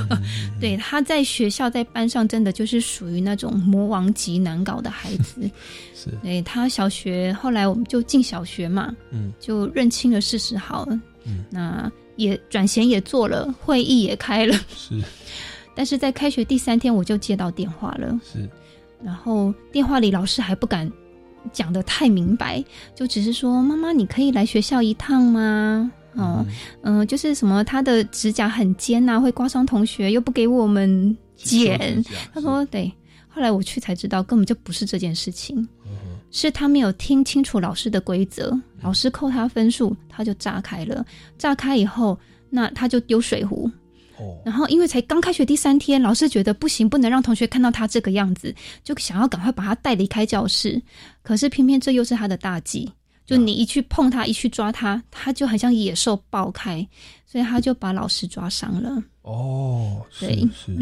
[0.59, 5.43] 对，他在学校在班上真的就是属于那种魔王级难搞的孩子。
[5.95, 10.99] 是，对他小学后来我们就进小学嘛，嗯，就认清了事实好了。
[11.27, 11.93] 嗯，那。
[12.17, 15.01] 也转衔也做了，会议也开了，是。
[15.75, 18.49] 但是在开学第三天，我就接到电话了，是。
[19.03, 20.91] 然后电话里老师还不敢
[21.53, 26.47] 讲的太明白，就只是说：“妈妈，你可以来学校一趟吗？”哦，
[26.83, 32.03] 嗯、呃，就是什么他的指甲很尖呐、啊，会刮伤同学，又不给我们剪。
[32.33, 32.91] 他说：“对。”
[33.29, 41.07] 后来我去才知道，根本就不是这件事情，嗯、是他没有听清楚老师的规则，老师扣他分数，他就炸开了。
[41.39, 42.19] 炸开以后，
[42.51, 43.71] 那他就丢水壶。
[44.19, 50.83] 哦，然后因为才刚开学第三天，老师觉得不行，不能让同学看到他这个样子，就想要赶快把他带离开教室。
[51.23, 52.93] 可是偏偏这又是他的大忌，
[53.25, 56.85] 就你一去碰他，一去抓他，他就很像野兽爆开，
[57.25, 59.01] 所以他就把老师抓伤了。
[59.23, 60.77] 哦，对，是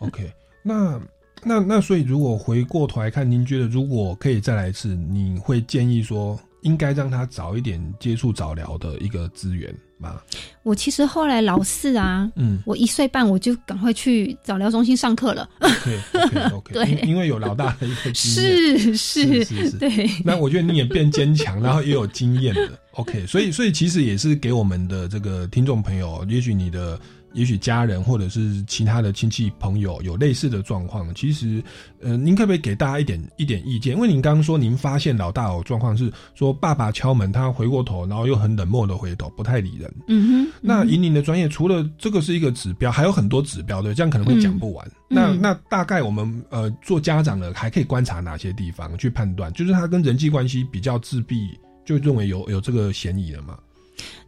[0.00, 0.30] ，OK，
[0.62, 1.00] 那。
[1.44, 10.20] 那那所以，如果回过头来看，您觉得如果可以再来一次，你会建议说应该让他早一点接触早疗的一个资源吗？
[10.62, 15.48] 我其实后来老四啊，嗯，我一岁半我就赶快去早疗中心上课了。
[15.60, 20.10] OK OK，对，因为有老大的一个经验，是是是是，对。
[20.24, 26.98] 那我觉得你也变坚强，然后也有经验的 OK，所以所以其实也是给我们的这个听众朋友，也许你的。
[27.32, 31.62] 也许家人或者是其他的亲戚朋友有类似的状况，其实，
[32.00, 33.94] 呃，您可不可以给大家一点一点意见？
[33.94, 39.92] 因为您刚刚说您发现老大有状况是说爸爸敲门，他回过头，然后又很冷漠的回头，不太理人。
[40.08, 40.52] 嗯哼。
[40.60, 44.86] 那以您的专业，除了这个是一个指标，还有很多指标，的，这样可能会讲不完。
[45.10, 49.52] 嗯、那那大概我们呃做家长的还可以观察哪些地方去判断？
[49.52, 53.58] 就是他跟人际关系比较自闭，就认为有有这个嫌疑了吗？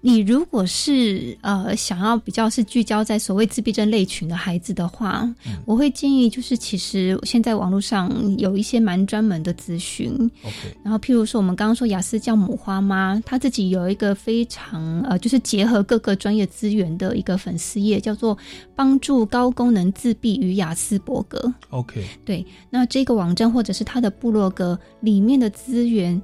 [0.01, 10.31] 你如果是呃想要比较是聚焦在所谓自闭症类群的孩子的话，嗯、我会建议就是其实现在网络上有一些蛮专门的咨询。
[10.83, 18.37] 然后譬如说我们刚刚说雅思教母花妈，她自己有一个非常呃就是结合各个专业资源的一个粉丝页，叫做
[18.75, 21.53] 帮助高功能自闭与雅思伯格。
[21.69, 26.21] OK，对，那这个网站或者是他的部落格里面的资源。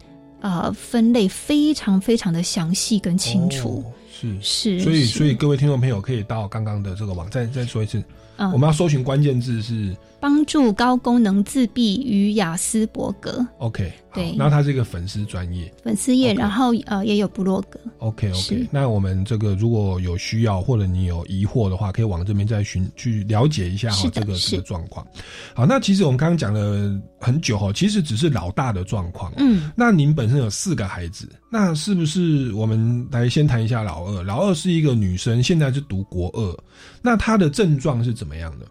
[0.47, 4.40] 呃，分类非常非常的详细跟清楚，哦、是。
[4.40, 8.01] 是所以所以各位听众朋友可以到刚刚的这个网站再说一次，
[8.36, 8.49] 嗯。
[8.53, 17.79] 我们要搜寻关键字是帮助高功能自闭与雅斯伯格 OK，好对那他是一个粉丝专业粉丝业，然后呃也有部落格。
[17.99, 25.07] ，OK OK，那我们这个如果有需要或者你有疑惑的话，可以往这边再寻去了解一下哈这个这个状况。
[25.55, 29.33] 好，那其实我们刚刚讲了很久哈，其实只是老大的状况。
[29.37, 34.23] 嗯，那您本身有四个孩子，那是不是我们来先谈一下老二？
[34.23, 36.59] 老二是一个女生，现在是读国二，
[37.03, 38.67] 那她的症状是怎么样的？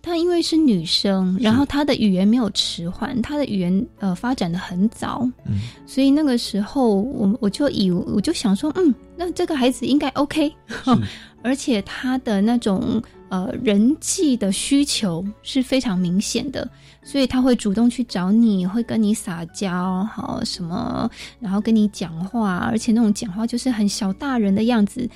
[0.00, 10.52] 她因为是女生，然后她的语言没有迟缓，她的语言呃发展的很早，嗯，所以那个时候我我就以我就想说，嗯，那这个孩子应该 OK，
[11.42, 16.68] 而且她的那种呃人际的需求是非常明显的，
[17.02, 21.10] 所以他会主动去找你，会跟你撒娇，好什么，
[21.40, 25.08] 然后跟你讲话，而且那种讲话就是很小大人的样子。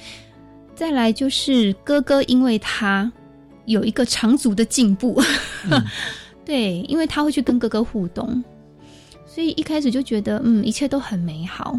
[0.74, 3.10] 再来就是哥哥，因为他
[3.66, 5.20] 有一个长足的进步，
[6.44, 8.42] 对，因为他会去跟哥哥互动，
[9.26, 11.78] 所以一开始就觉得嗯，一切都很美好。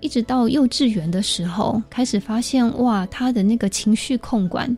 [0.00, 4.76] 一直到幼稚园的时候，开始发现哇，他的那个情绪控管，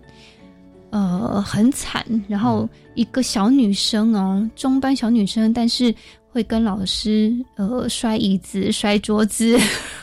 [0.91, 2.05] 呃，很惨。
[2.29, 5.93] 然后一个小女生哦，中班小女生，但是
[6.29, 9.59] 会跟老师呃摔椅子、摔桌子，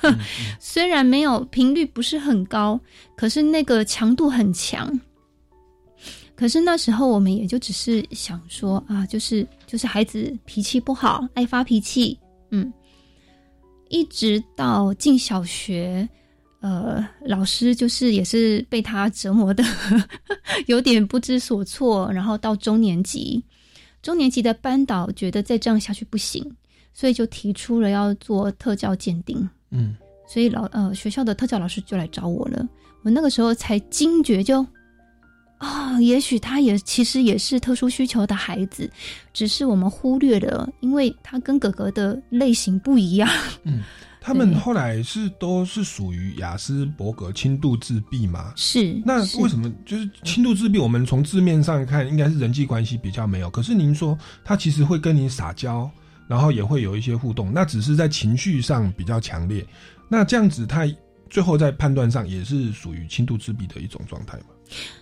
[0.59, 2.77] 虽然没有频率不是很高，
[3.15, 4.91] 可是那个强度很强。
[6.35, 12.17] 可是那时候我们也就只是想说啊，就是就是孩子脾气不好，爱发脾气，
[12.49, 12.73] 嗯，
[13.89, 16.07] 一直到进小学，
[16.61, 19.63] 呃，老师就是也是被他折磨的
[20.65, 23.43] 有点不知所措，然后到中年级，
[24.01, 26.43] 中年级的班导觉得再这样下去不行，
[26.91, 29.95] 所以就提出了要做特教鉴定，嗯，
[30.27, 32.67] 所以老呃学校的特教老师就来找我了，
[33.03, 34.65] 我那个时候才惊觉就。
[35.61, 38.89] 啊、也许他也其实也是特殊需求的孩子，
[39.31, 43.29] 只是我们忽略了，因为他跟哥哥的类型不一样。
[43.63, 43.81] 嗯，
[44.19, 48.51] 他们后来是都是属于雅斯伯格轻度自闭吗？
[48.55, 48.87] 是。
[48.87, 50.79] 是那为什么就是轻度自闭？
[50.79, 53.49] 我们从字面上看，应该是人际关系比较没有。
[53.49, 55.87] 可是您说他其实会跟你撒娇，
[56.27, 59.63] 然后也会有一些互动，那只是在情绪上比较强烈。
[60.09, 60.91] 那这样子，他
[61.29, 64.45] 最后在判断上也是属于轻度自闭的一种状态嘛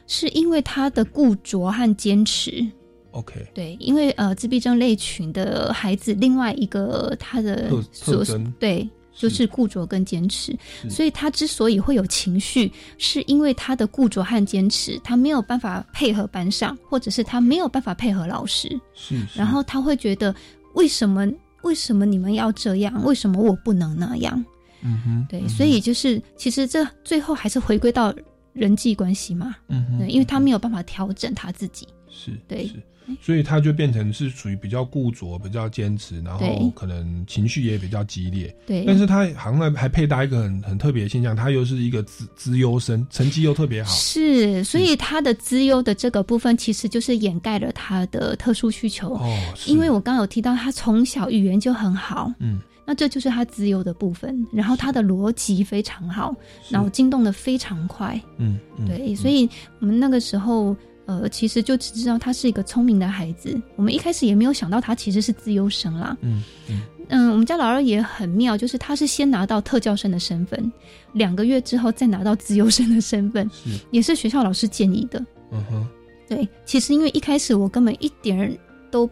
[0.07, 2.65] 是因为他的固着和坚持。
[3.11, 10.55] ？OK，对，因为呃，自闭症类群的孩子，另外一个他的特所对，就是固着跟坚持。
[10.87, 20.33] 所以他之所以会有情绪，是因为他的固着和坚持，他没有办法配合班上，或者是他没有办法配合老师，是，然后他会觉得
[20.75, 21.27] 为什么
[21.63, 23.03] 为什么你们要这样？
[23.03, 24.45] 为什么我不能那样？
[24.81, 28.13] 嗯哼，对，所以就是其实这最后还是回归到
[28.59, 29.55] 人际关系嘛。
[29.69, 31.87] 嗯哼对，因为他没有办法调整他自己。
[32.11, 32.73] 是，对是，
[33.21, 38.53] 所以他就变成是属于比较固着、比较坚持，然后可能情绪也比较激烈。
[38.65, 43.89] 对但是他好像还配搭一个很很特别的现象，他又是一个资资优生，成绩又特别好。
[43.91, 49.13] 是，所以他的资优的这个部分，其实就是掩盖了他的特殊需求。
[49.13, 52.59] 哦，因为我刚刚有提到，他从小语言就很好，嗯，
[52.89, 54.43] 那这就是他自由的部分。
[54.51, 56.35] 然后他的逻辑非常好，
[56.69, 58.19] 脑筋动的非常快。
[58.37, 59.47] 嗯，嗯对，所以
[59.79, 60.75] 我们那个时候，
[61.05, 63.55] 呃，其实就只知道他是一个聪明的孩子。
[63.75, 66.17] 我们一开始也没有想到他其实是资优生啦。
[66.21, 70.71] 嗯嗯嗯，我们家老二也很妙，就是他是先拿到特教生的身份，
[71.13, 75.23] 两个月之后再拿到资优生的身份，是也是学校老师建议的。
[75.51, 75.87] 嗯哼，
[76.27, 78.51] 对，其实因为一开始我根本一点儿
[78.89, 79.07] 都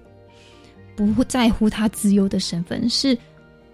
[0.96, 3.16] 不在乎他自优的身份，是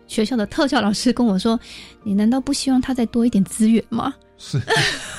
[0.07, 1.59] 学校的特教老师跟我说
[2.03, 4.57] ：“你难道不希望他再多一点资源吗是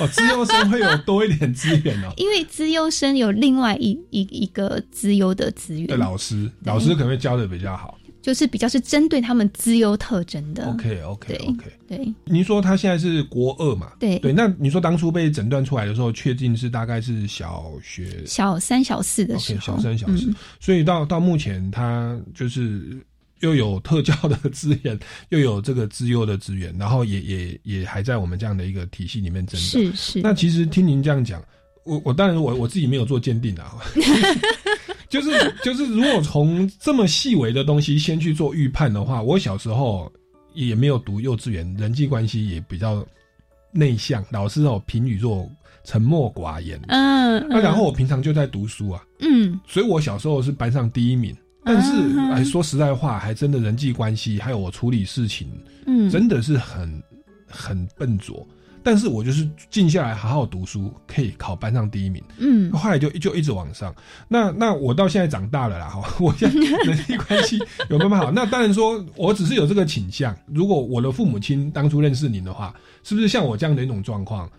[0.00, 2.12] 哦，资优生会有多一点资源哦？”。
[2.18, 7.98] 因为资优生有另外一一一个资优的资源，对老师，老师可能会教的比较好。
[8.20, 10.64] 就是比较是针对他们资优特征的。
[10.70, 11.72] OK OK OK。
[11.86, 13.92] 对，您说他现在是国二嘛？
[14.00, 14.32] 对对。
[14.32, 22.96] 那你说当初被诊断出来的时候，确定是大概是小学小三、小四的时候，小三、小四，嗯所以到到目前，他就是
[23.44, 29.68] 又有特教的资源，又有这个资优的资源，然后也也也还在我们这样的一个体系里面增长。
[29.68, 30.20] 是是。
[30.22, 31.44] 那其实听您这样讲，
[31.84, 33.76] 我我当然我我自己没有做鉴定啊，
[35.10, 40.10] 就是就是如果从这么细微的东西先去做预判的话，我小时候
[40.54, 43.06] 也没有读幼稚园，人际关系也比较
[43.72, 45.46] 内向，老师哦评语做
[45.84, 51.36] 沉默寡言，嗯，那、然后我平常就在读书啊，嗯，所以我小时候是班上第一名。
[51.64, 55.48] 但是，嗯哎，说实在话，还真的人际关系，还有我处理事情，
[55.86, 57.02] 嗯真的是很
[57.48, 58.46] 很笨拙。
[58.86, 62.22] 但是我就是静下来好好读书，可以考班上第一名。
[62.36, 63.94] 嗯，后来就就一直往上。
[64.28, 67.58] 那那我到现在长大了啦，哈， 我现在人际关系
[67.88, 68.30] 有慢慢好。
[68.30, 70.36] 那当然说，我只是有这个倾向。
[70.46, 74.50] 如果我的父母亲当初认识您的话，是不是像我这样的一种状况？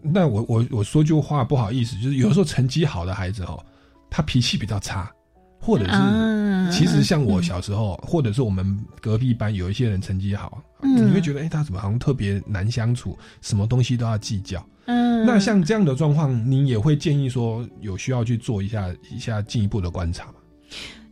[0.00, 3.60] 那我我我说句话不好意思，就是有时候成绩好的孩子哦，
[4.08, 5.10] 他脾气比较差，
[5.58, 14.66] 或者是、啊其实像我小时候，或者是我们隔壁班有一些人成绩好，嗯你会觉得哎、他怎么好像特别难相处，什么东西都要计较。
[14.86, 20.34] 嗯，那像这样的状况，您也会建议说有需要去做一下一下进一步的观察吗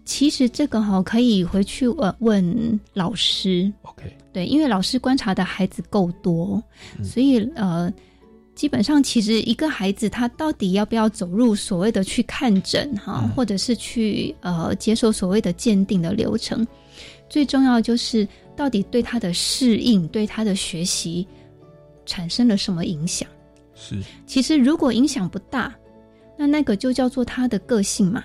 [0.04, 3.72] 其实这个哈、可以回去呃问老师。
[3.82, 6.60] ？OK，对，因为老师观察的孩子够多，
[6.98, 7.90] 嗯所以呃，
[8.54, 13.28] 基本上其实一个孩子他到底要不要走入所谓的去看诊哈，嗯。
[13.30, 16.66] 或者是去呃接受所谓的鉴定的流程，
[17.28, 21.26] 最重要就是到底对他的适应、对他的学习
[22.06, 23.28] 产生了什么影响。
[23.74, 24.00] 是。
[24.26, 25.74] 其实如果影响不大，
[26.38, 28.24] 那那个就叫做他的个性嘛。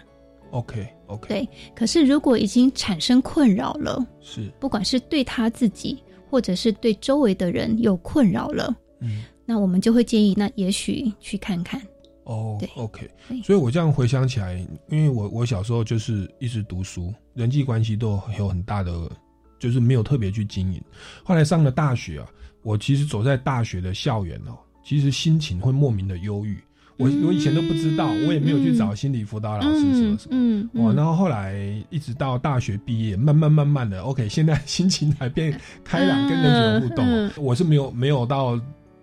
[0.52, 4.52] OK OK，对，可是如果已经产生困扰了，是。
[4.60, 11.82] 不管是对他自己，或者是对周围的人有困扰了，嗯，那我们就会建议，那也许去看看。
[12.26, 13.10] 哦对，OK，
[13.44, 19.10] 所以我这样回想起来，因为我我小时候就是一直读书，人际关系都有很大的，
[19.58, 20.80] 就是没有特别去经营。
[21.24, 22.28] 后来上了大学啊，
[22.62, 26.56] 我其实走在大学的校园哦，其实心情会莫名的忧郁。
[26.98, 30.32] 我我以前都不知道，我也没有去找心理辅导老师什么什么。
[30.32, 31.56] 嗯哦，然后后来
[31.90, 37.32] 一直到大学毕业，慢慢慢慢的，OK，现在心情才变开朗，跟人有互动哦。
[37.38, 38.60] 我是没有没有到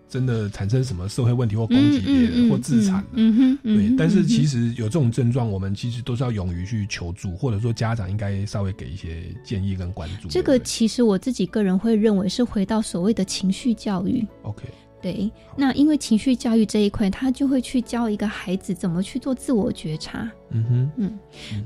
[0.09, 3.05] 真的产生什么社会问题或攻击别人或自残。
[3.13, 10.29] 嗯哼，嗯对，但是其实有这种症状，我们其实都是要勇于去求助，或者说家长应该稍微给一些建议跟关注。
[10.29, 14.25] 这个其实我自己个人会认为是回到所谓的情绪教育。
[14.43, 14.65] OK，
[15.03, 20.31] 对，那因为情绪教育这一块，他就会去教一个孩子怎么去做自我觉察。
[20.51, 21.19] 嗯哼，嗯，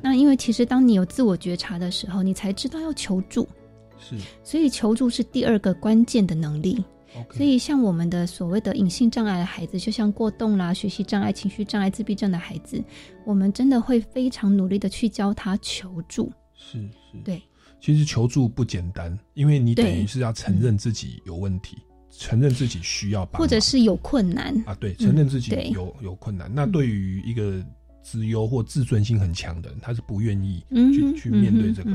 [0.02, 3.46] 那因为其实当你有自我觉察的时候，你才知道要求助，
[3.98, 6.82] 是所以求助是第二个关键的能力。
[7.30, 12.82] 所以像我们的所谓的隐性障碍的孩子，就像过动啦、学习障碍、情绪障碍、自闭症的孩子，
[13.24, 16.32] 我们真的会非常努力的去教他求助。
[16.54, 16.78] 是
[17.10, 17.42] 是，对，
[17.80, 21.76] 其实求助不简单，因为你等于是要承认自己有问题，
[22.10, 24.54] 承认自己需要或者是有困难。
[24.66, 26.50] 啊，对，承认自己有、有困难。
[26.54, 27.64] 那对于一个
[28.02, 31.90] 资优或自尊心很强的人，他是不愿意去、嗯去面对这个。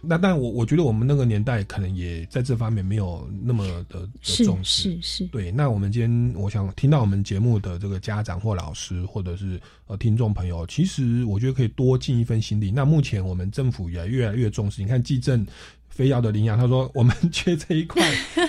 [0.00, 4.08] 那但我我觉得我们那个年代可能也在这方面没有那么的的
[4.44, 4.92] 重视。
[5.00, 12.70] 是是，对，那我们今天我想听到我们节目的这个家长或老师或者是呃听众朋友，其实我觉得可以多尽一份心力。
[12.70, 15.46] 那目前我们政府也越来越重视，你看地政。
[16.00, 18.02] 非要的领养，他说我们 缺这一块，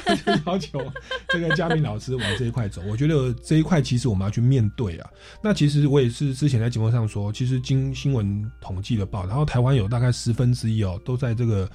[0.05, 0.81] 他就要求
[1.27, 2.81] 这个嘉明老师往这一块走。
[2.87, 5.09] 我觉得这一块其实我们要去面对啊。
[5.43, 11.69] 那其实我也是之前在节目上说，其实经新闻统计的报，然后台湾有大概十分之一哦，都在这个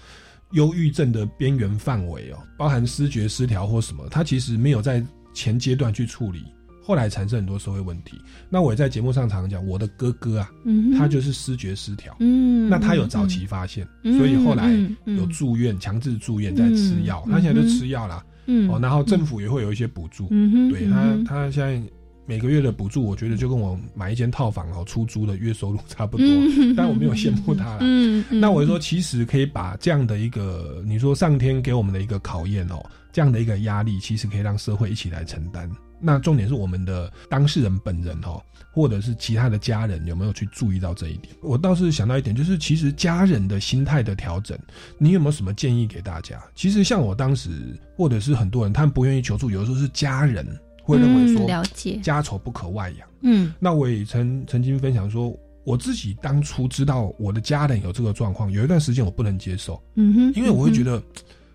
[0.53, 5.05] 忧郁症的边缘范围哦，包含失觉失调或什么，他其实没有在
[5.35, 6.43] 前阶段去处理，
[6.87, 8.16] 后来产生很多社会问题。
[8.49, 14.16] 那我也在节目上常常讲，我的哥哥啊，嗯他就是失觉失调，嗯那他有早期发现，嗯。
[14.16, 14.72] 所以后来
[15.05, 18.24] 有住院，强制住院在吃药，嗯他现在就吃药啦。
[18.47, 21.82] 嗯哦，然后政府也会有一些补助，嗯哼对他他现在
[22.26, 27.78] 每个月的补助，我觉得就跟我买一间套房哦出租的月收入差不多，嗯但我没有羡慕他啦。
[27.80, 32.80] 嗯嗯那我说，其实可以把这样的一个，你说上天给我们的一个考验哦，
[33.12, 35.68] 这样的一个压力，其实可以让社会一起来承担。
[36.01, 38.42] 那重点是我们的当事人本人哦，
[38.72, 41.34] 或者是其他的家人有没有去注意到这一点？
[41.40, 44.59] 我倒是想到一点，就是其实家人的心态的调整，
[44.99, 46.42] 你有没有什么建议给大家？
[46.55, 47.51] 其实像我当时，
[47.97, 50.47] 或者是很多人，他们不愿意求助，有的时候是家人
[50.82, 53.09] 会认为说，嗯了解家丑不可外扬。
[53.22, 61.03] 嗯那我也曾曾经分享说，我自己当初知道我的家人有这个状况，有一段时间我不能接受，嗯哼，因为我会觉得得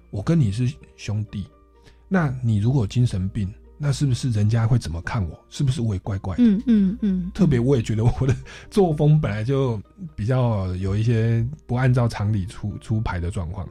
[0.10, 1.46] 我跟你是兄弟，
[2.10, 3.48] 那你如果有精神病，
[3.84, 5.44] 那是不是人家会怎么看我？
[5.50, 6.44] 是不是我也怪怪的？
[6.44, 8.36] 嗯嗯嗯，特别我也觉得我的
[8.70, 9.82] 作风本来就
[10.16, 13.68] 比较有一些不按照常理出出牌的状况。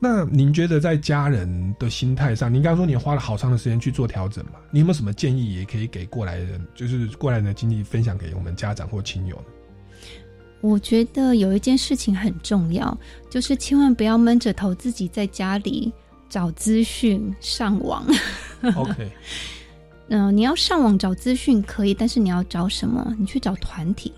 [0.00, 4.54] 那您觉得在家人的心态上，您刚刚说你花了好长的时间去做调整嘛？
[4.72, 9.44] 你有没有什么建议也可以给过来人，就是过来人的经历分享给我们家长或亲友呢？
[10.60, 12.96] 我觉得有一件事情很重要，
[13.30, 15.92] 就是千万不要闷着头自己在家里
[16.32, 18.06] 找资讯、上网。
[18.74, 19.06] OK，
[20.08, 23.14] 嗯、你要上网找资讯可以，但是你要找什么？
[23.18, 24.10] 你去找团体，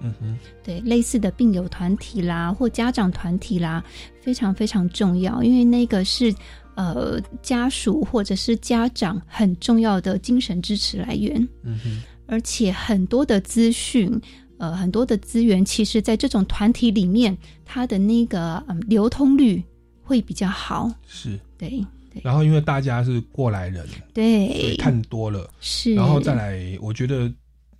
[0.00, 3.80] 嗯哼，对类似的病友团体啦，或家长团体啦，
[4.20, 6.34] 非常非常重要，因为那个是
[6.74, 11.48] 呃家属或者是家长很重要的精神支持来源。
[11.62, 14.20] 嗯哼，而且很多的资讯，
[14.58, 19.62] 呃，很多的资源，其实在这种团体里面，它的那个嗯流通率
[20.12, 20.92] 会比较好。
[21.06, 21.40] 是。
[21.56, 21.82] 对
[22.22, 27.32] 然后因为大家是过来人，所对以，看多了，是，然后再来，我觉得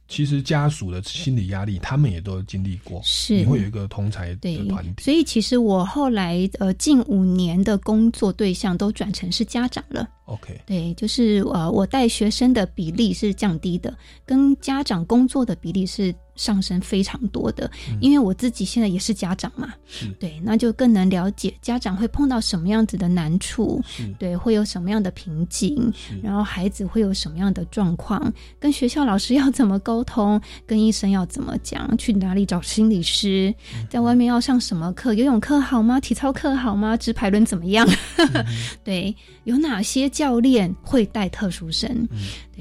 [0.08, 3.36] 其实家属的心理压力，他们也都经历过，是。
[3.36, 10.08] 你会有一个同才对的团体，所以其实我后来呃近五年的工作对象都转成是家长了。
[10.24, 17.70] OK，对，就是呃，我带学生的比例是降低的，跟家长工作的比例是上升非常多的。
[18.00, 23.82] 因为我自己现在也是家长嘛，是对，那就更能了解家长会碰到什么样子的难处，
[24.18, 33.54] 对，会有什么样的瓶颈，然后孩子会有什么样的状况，跟学校老师要怎么沟通，跟医生要怎么讲，去哪里找心理师，
[33.90, 36.00] 在外面要上什么课，游泳课好吗？
[36.00, 36.96] 体操课好吗？
[36.96, 37.88] 直排轮怎么样？
[38.84, 39.14] 对，
[39.44, 42.08] 有哪些教练会带特殊生？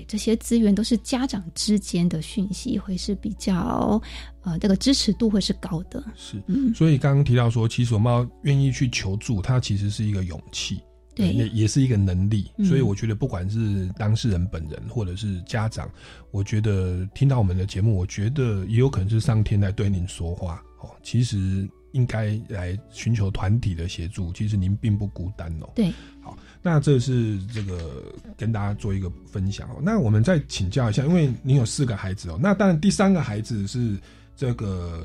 [0.01, 4.01] 对，这些资源都是家长之间的讯息，会是比较
[4.41, 6.03] 呃，这个支持度会是高的。
[6.15, 10.79] 是，嗯所以刚刚提到说，其实我们要愿意去求助，它其实是一个勇气，
[11.15, 12.51] 对也也是一个能力。
[12.57, 15.89] 嗯所以我觉得，不管是当事人本人或者是家长，
[16.31, 20.89] 我觉得听到我们的节目，我觉得也有可能是上天在对您说话哦。
[21.03, 25.69] 其实应该来寻求团体的协助，其实您并不孤单哦。
[25.75, 25.91] 对，
[26.21, 28.03] 好，那这是这个
[28.37, 29.77] 跟大家做一个分享哦。
[29.81, 33.97] 那我们再请教一下，因为你有四个孩子哦，那当然第三个孩子是
[34.35, 35.03] 这个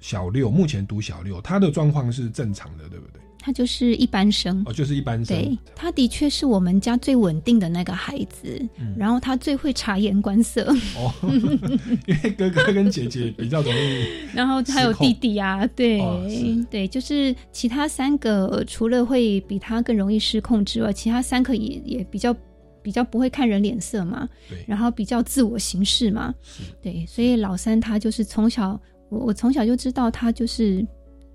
[0.00, 3.21] 小六，目前读小六，他的状况是正常的，对不对？
[3.42, 4.62] 他就是一般生。
[4.64, 5.36] 哦，就是一般生。
[5.36, 8.94] 对，他的确是我们家最稳定的那个孩子，嗯。
[8.96, 11.12] 然后他最会察言观色，哦，
[12.06, 16.24] 因为哥哥跟姐姐比较容易， 然后还有弟弟啊，对、哦
[16.70, 22.34] 对，就是其他三个除了会比他更容易失控之外，其他三个也也比较
[22.82, 26.32] 比较不会看人脸色嘛，对，然后比较自我行事嘛，
[26.80, 30.86] 对，所以老三他就是从小我我从小就知道他就是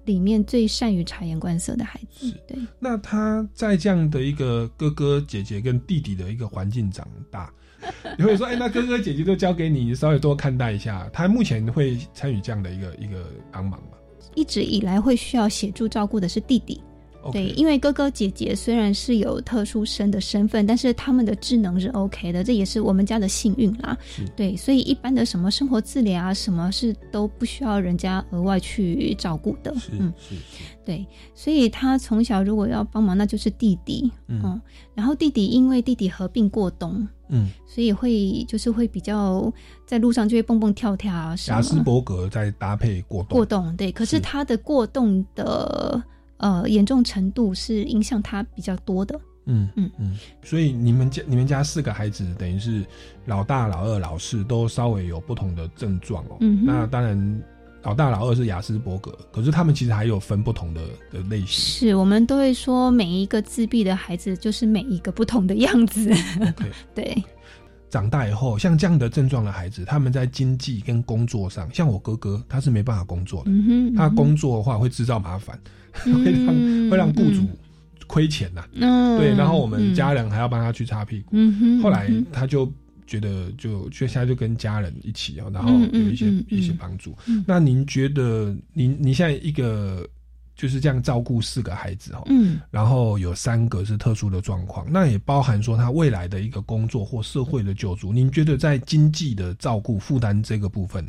[0.07, 2.57] 里面最善于察言观色的孩子，对。
[2.79, 7.53] 那他在这样的一个哥哥姐姐跟弟弟的一个环境长大，
[8.17, 11.09] 你会说，哎、那哥哥姐姐都交给你，稍微多看待一下。
[11.11, 13.89] 他目前会参与这样的一个一个帮忙吗？
[14.33, 16.81] 一直以来会需要协助照顾的是弟弟。
[17.31, 23.97] 对，因为哥哥姐姐虽然是有特殊生的身份，但是他们的智能是 OK 的，这也是我们家的幸运啦。
[24.35, 29.73] 对，所以一般的什么生活自理啊，什么是都不需要人家额外去照顾的。
[29.91, 30.13] 嗯，
[30.85, 34.11] 对，所以他从小如果要帮忙，那就是弟弟。
[34.27, 34.61] 嗯
[34.93, 39.53] 然后弟弟因为弟弟合并过冬，嗯，所以会就是会比较
[39.85, 46.01] 在路上就会蹦蹦跳跳啊什斯伯格在搭配过动，过动，对，可是他的过动的
[46.37, 49.19] 呃严重程度是影响他比较多的。
[49.49, 52.85] 嗯嗯嗯，所以你们家你们家四个孩子，等于是
[53.25, 56.37] 老大、老二、老四都稍微有不同的症状哦。
[56.41, 57.41] 嗯那当然，
[57.81, 60.81] 老大、老二是雅斯伯格，可是他们其实还有分不同的
[61.13, 61.47] 的类型。
[61.47, 66.13] 是我们都会说，每一个自闭的孩子就是每一个不同的样子。
[66.93, 67.23] 对，
[67.89, 73.51] 长大以后，像这样的症状的孩子，他们在经济跟工作上，像我哥哥，他是没办法工作的。
[73.51, 73.63] 嗯
[73.93, 75.57] 哼，他工作的话会制造麻烦，
[76.03, 76.45] 会让
[76.89, 77.47] 会让雇主
[78.07, 81.35] 亏钱呐、嗯对，然后我们家人还要帮他去擦屁股。
[81.81, 82.71] 后来他就
[83.05, 87.15] 觉得就就现在就跟家人一起哦，然后有一些、嗯嗯一些帮助。
[87.27, 90.07] 嗯那您觉得您您现在一个
[90.55, 98.11] 就是这样照顾四个孩子哈，嗯，然后有三个是特殊的状况，那也包含说他未来的一个工作或社会的救助。
[98.11, 101.05] 您觉得在经济的照顾负担这个部分，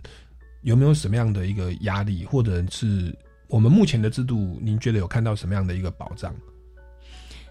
[0.62, 3.16] 有没有什么样的一个压力，或者是
[3.49, 6.34] 我们目前的制度，您觉得有看到什么样的一个保障？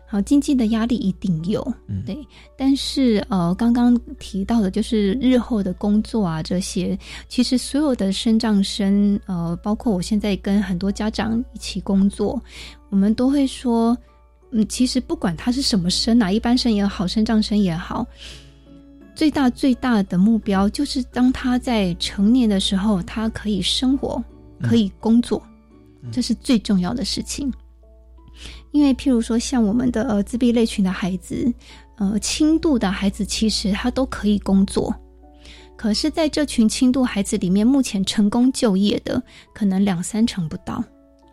[0.09, 2.17] 好，经济的压力一定有，嗯对。
[2.57, 12.41] 但是呃，刚刚提到的就是日后的工作啊，这些其实所有的生长生，呃，包括我现在跟很多家长一起工作，
[12.89, 13.97] 我们都会说，
[14.51, 18.07] 嗯，其实不管他是什么生啊，一般生也好，生长生也好，
[19.13, 24.23] 最大最大的目标就是当他在成年的时候，他可以生活，
[24.61, 25.43] 可以工作，
[26.11, 27.51] 这是最重要的事情。
[28.71, 31.51] 因为譬如说，像我们的呃自闭类群的孩子，
[31.95, 34.93] 呃轻度的孩子，其实他都可以工作。
[35.75, 39.21] 可是，在这群轻度孩子里面，目前成功就业的
[39.53, 40.83] 可能两三成不到。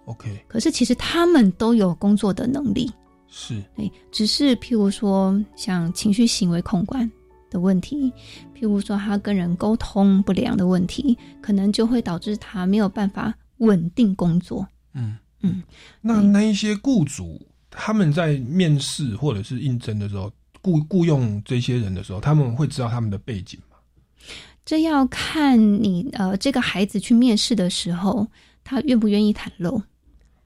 [0.06, 2.90] OK，可是其实他们都有工作的能力，
[3.26, 7.10] 是对，只是譬如说像情绪行为控管
[7.50, 8.12] 的问题，
[8.54, 14.66] 譬如说他跟人沟通不良的问题，可能就会导致他没有办法稳定工作。
[14.94, 15.62] 嗯嗯，
[16.00, 20.32] 那那一些雇主他们在面试或者是应征的时候，
[20.62, 23.76] 雇雇佣这些人的时候，他们会知道他们的背景吗？
[24.64, 28.26] 这要看你呃，这个孩子去面试的时候，
[28.62, 29.82] 他愿不愿意袒露。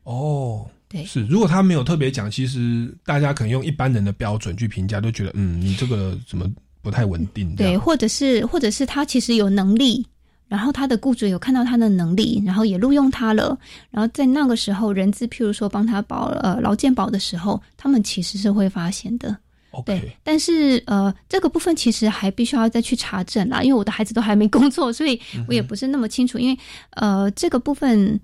[0.02, 1.24] 哦，对，是。
[1.26, 6.50] 如果他没有特别讲，其实大家可能用一般人的标准去评价，都觉得嗯，你这个怎么
[6.82, 7.54] 不太稳定？
[7.54, 10.04] 这对，或者是或者是他其实有能力，
[10.48, 13.56] 然后他的雇主有看到他的能力，然后也录用他了，
[13.90, 19.36] 然后在那个时候，人资譬如说帮他保呃劳健保的时候，他们其实是会发现的。
[19.84, 26.38] 对，但是呃，这个部分其实还必须要再去查证啦，因为我的孩子都还没工作，所以我也不是那么清楚。
[26.38, 26.58] 因为
[26.92, 28.18] 呃，这个部分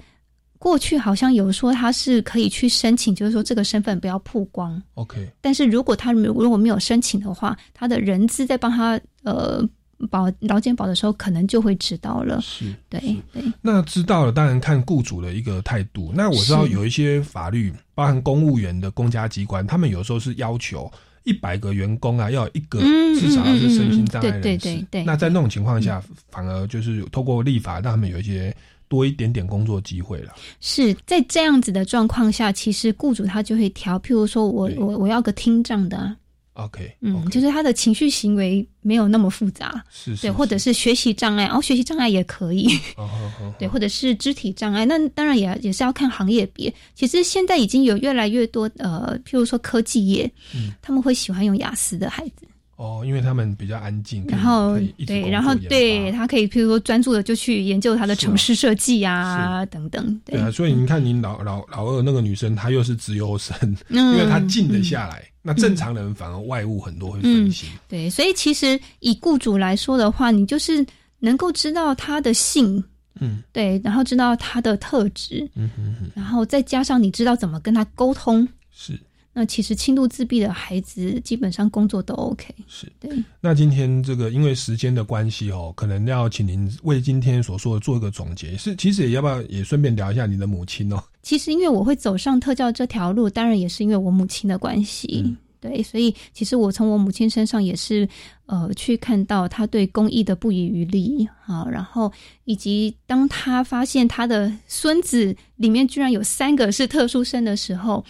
[0.58, 4.82] 过去好像有说他是可以去申请，就是说这个身份不要曝光。
[4.94, 9.62] OK，但是如果他如如果没有申请的话，他的人资在帮他呃
[10.10, 12.40] 保劳健保的时候，可能就会知道了。
[12.40, 13.00] 是，对
[13.32, 13.42] 对。
[13.62, 16.12] 那知道了，当然看雇主的一个态度。
[16.14, 20.90] 那我知道有一些法律，包含公务员的公家机关，他们有时候是要求
[21.24, 24.68] 一百个员工啊，要有一个嗯至少要是身心障碍嗯嗯嗯对人士。
[24.68, 28.54] 对对对那在那种情况下，反而就是透过立法，让他们有一些
[28.88, 30.34] 多一点点工作机会了。
[30.60, 36.14] 是在这样子的状况下，其实雇主他就会调，譬如说我我我要个听障的啊、
[36.54, 40.72] OK，嗯就是他的情绪行为没有那么复杂，是是对，或者是。
[40.72, 46.72] 学习障碍，哦，学习障碍也可以， 哦哦哦对，或者是肢体障碍，那当然也也是要看行业别。
[46.94, 50.72] 其实现在已经有越来越多呃，譬如说科技业，嗯。
[50.82, 52.46] 他们会喜欢用雅思的孩子，
[52.76, 60.40] 哦，因为他们比较安静，然后对，然后对他可以譬如说专注的就去研究他的城市设计啊等等，对。
[60.40, 63.56] 啊，所以你看，你老老老二那个女生，她又是直优生，
[63.88, 64.14] 嗯。
[64.18, 65.24] 因为她静得下来。
[65.46, 67.68] 那正常人反而外物很多会分心。
[67.86, 70.84] 对，所以其实以雇主来说的话，你就是
[71.18, 72.82] 能够知道他的性，
[73.20, 78.98] 嗯，对，然后知道他的特质，嗯哼哼，然后再加上你知道怎么跟他沟通，是。
[79.34, 82.54] 那其实轻度自闭的孩子基本上工作都 OK。
[82.66, 83.10] 是，对。
[83.40, 88.56] 那今天这个因为时间的关系哦，可能要请您为今天所说的做一个总结。
[88.56, 91.02] 是，其实也要不要也顺便聊一下你的母亲哦？
[91.22, 95.36] 其实因为我会走上特教这条路，当然也是因为我母亲的关系。
[95.60, 98.06] 对，所以其实我从我母亲身上也是，
[98.44, 102.12] 呃，去看到她对公益的不遗余力啊，然后
[102.44, 108.04] 以及当她发现她的孙子里面居然有三个是特殊生的时候，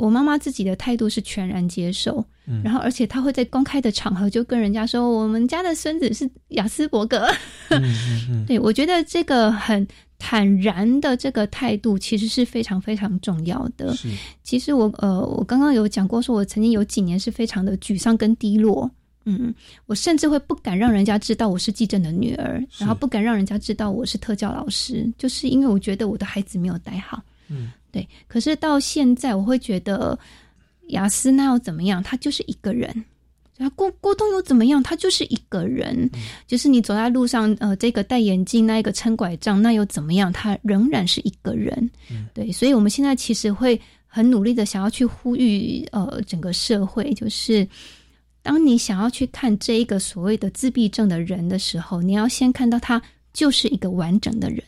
[0.00, 7.26] 我妈妈自己的态度是全然接受，嗯然后而且她会在公开的场合就跟人家说，我们家的孙子是雅斯伯格。
[7.68, 9.86] 嗯嗯嗯， 对我觉得这个很
[10.18, 13.94] 坦然的这个态度，其实是非常非常重要的。
[14.42, 18.90] 其实我呃，我刚刚有讲过，说我曾经有几年是非常的沮丧跟低落。
[19.26, 27.22] 嗯，我甚至会不敢让人家知道我是季正的女儿，然后不敢让人家知道我是特教老师，就是因为我觉得我的孩子没有带好。
[27.48, 28.08] 嗯，对。
[28.26, 30.18] 可是到现在，我会觉得
[30.88, 32.02] 雅思那又怎么样？
[32.02, 33.04] 他就是一个人。
[33.58, 34.82] 啊，郭郭东又怎么样？
[34.82, 36.10] 他就是一个人，
[36.46, 40.32] 就是你走在路上，呃，这个戴眼镜，那一个撑拐杖，那又怎么样？
[40.32, 41.90] 他仍然是一个人。
[42.32, 47.68] 对，所以我们现在其实会很努力的想要去呼吁，呃，整个社会，就是
[48.42, 53.02] 当你想要去看这一个所谓的自闭症的人的时候，你要先看到他
[53.34, 54.64] 就是一个完整的人。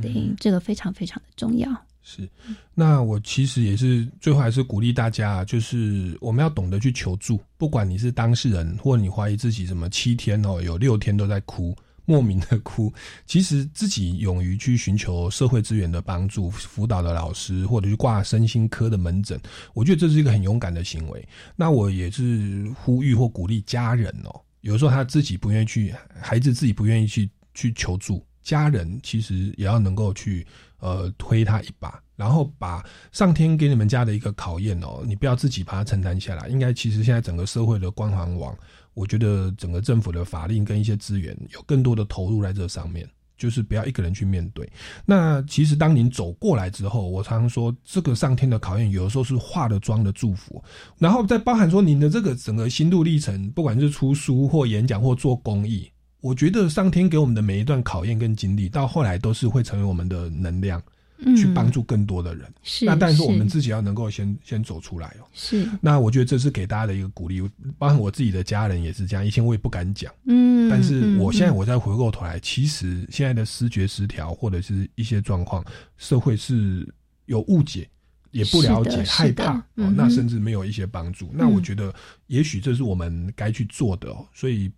[0.00, 0.10] 对，
[0.40, 1.70] 这个非常非常的重要。
[2.04, 2.28] 是，
[2.74, 12.92] 那我其实也是最后还是鼓励大家，就是我们要懂得去求助，不管你是当事人，或你怀疑自己什么七天哦，有六天都在哭，莫名的哭，
[13.24, 19.40] 其实自己勇于去寻求社会资源的帮助，辅导的老师，或者去挂身心科的门诊，
[19.72, 21.28] 我觉得这是一个很勇敢的行为。
[21.54, 30.46] 那我也是呼吁或鼓励家人哦，有时候他自己不愿意去，孩子自己不愿意去去求助，家人其实也要能够去。
[30.82, 36.48] 呃，推他一把，然后把上天给你们家的一个考验哦，你不要自己把它承担下来。
[36.48, 38.52] 应该其实现在整个社会的光环网，
[38.92, 44.68] 我觉得整个政府的法令跟一些资源有更多的投入在这上面，就是不要一个人去面对。
[45.06, 50.60] 那其实当您走过来之后，我常常说，这个上天的考验有的时候是化了妆的祝福，
[50.98, 55.88] 然后再包含说您的这个整个心路历程，不管是出书或演讲或做公益。
[56.22, 60.82] 我觉得上天给我们的每一段考验跟经历，到后来都是会成为我们的能量，
[61.18, 62.50] 嗯去帮助更多的人。
[62.62, 65.26] 是那但是是我们自己要能够先先走出来哦。
[65.34, 67.42] 是，那我觉得这是给大家的一个鼓励，
[67.76, 69.26] 包括我自己的家人也是这样。
[69.26, 75.62] 以前我也不敢讲，嗯但是我现在嗯我再回过头来，其实现在的视觉失调或者是一些状况，
[75.98, 76.88] 社会是
[77.26, 77.86] 有误解。
[78.30, 81.28] 也不了解，害怕那甚至没有一些帮助。
[81.34, 81.94] 那我嗯觉得，
[82.28, 84.26] 也许这是我们该去做的哦。
[84.32, 84.72] 所以嗯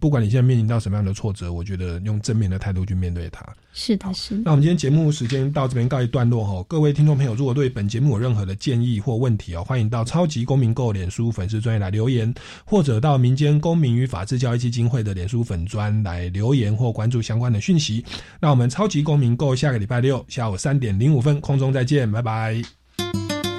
[0.00, 3.44] 不管你现在面临到什么样的挫折，我觉得用正面的态度去面对它。
[3.72, 4.42] 是的，是的。
[4.44, 12.32] 那我们今天节目时间到这边告一段落哈，各位听众朋友，如果对本节目有任何的建议或问题哦，欢迎到超级公民购脸书粉丝专页来留言，
[12.64, 18.04] 或者到民间公民与法治教育基金会的脸书粉专来留言或关注相关的讯息。
[18.40, 23.53] 那我们超级公民购下个礼拜六下午三点零五分空中再见，拜拜。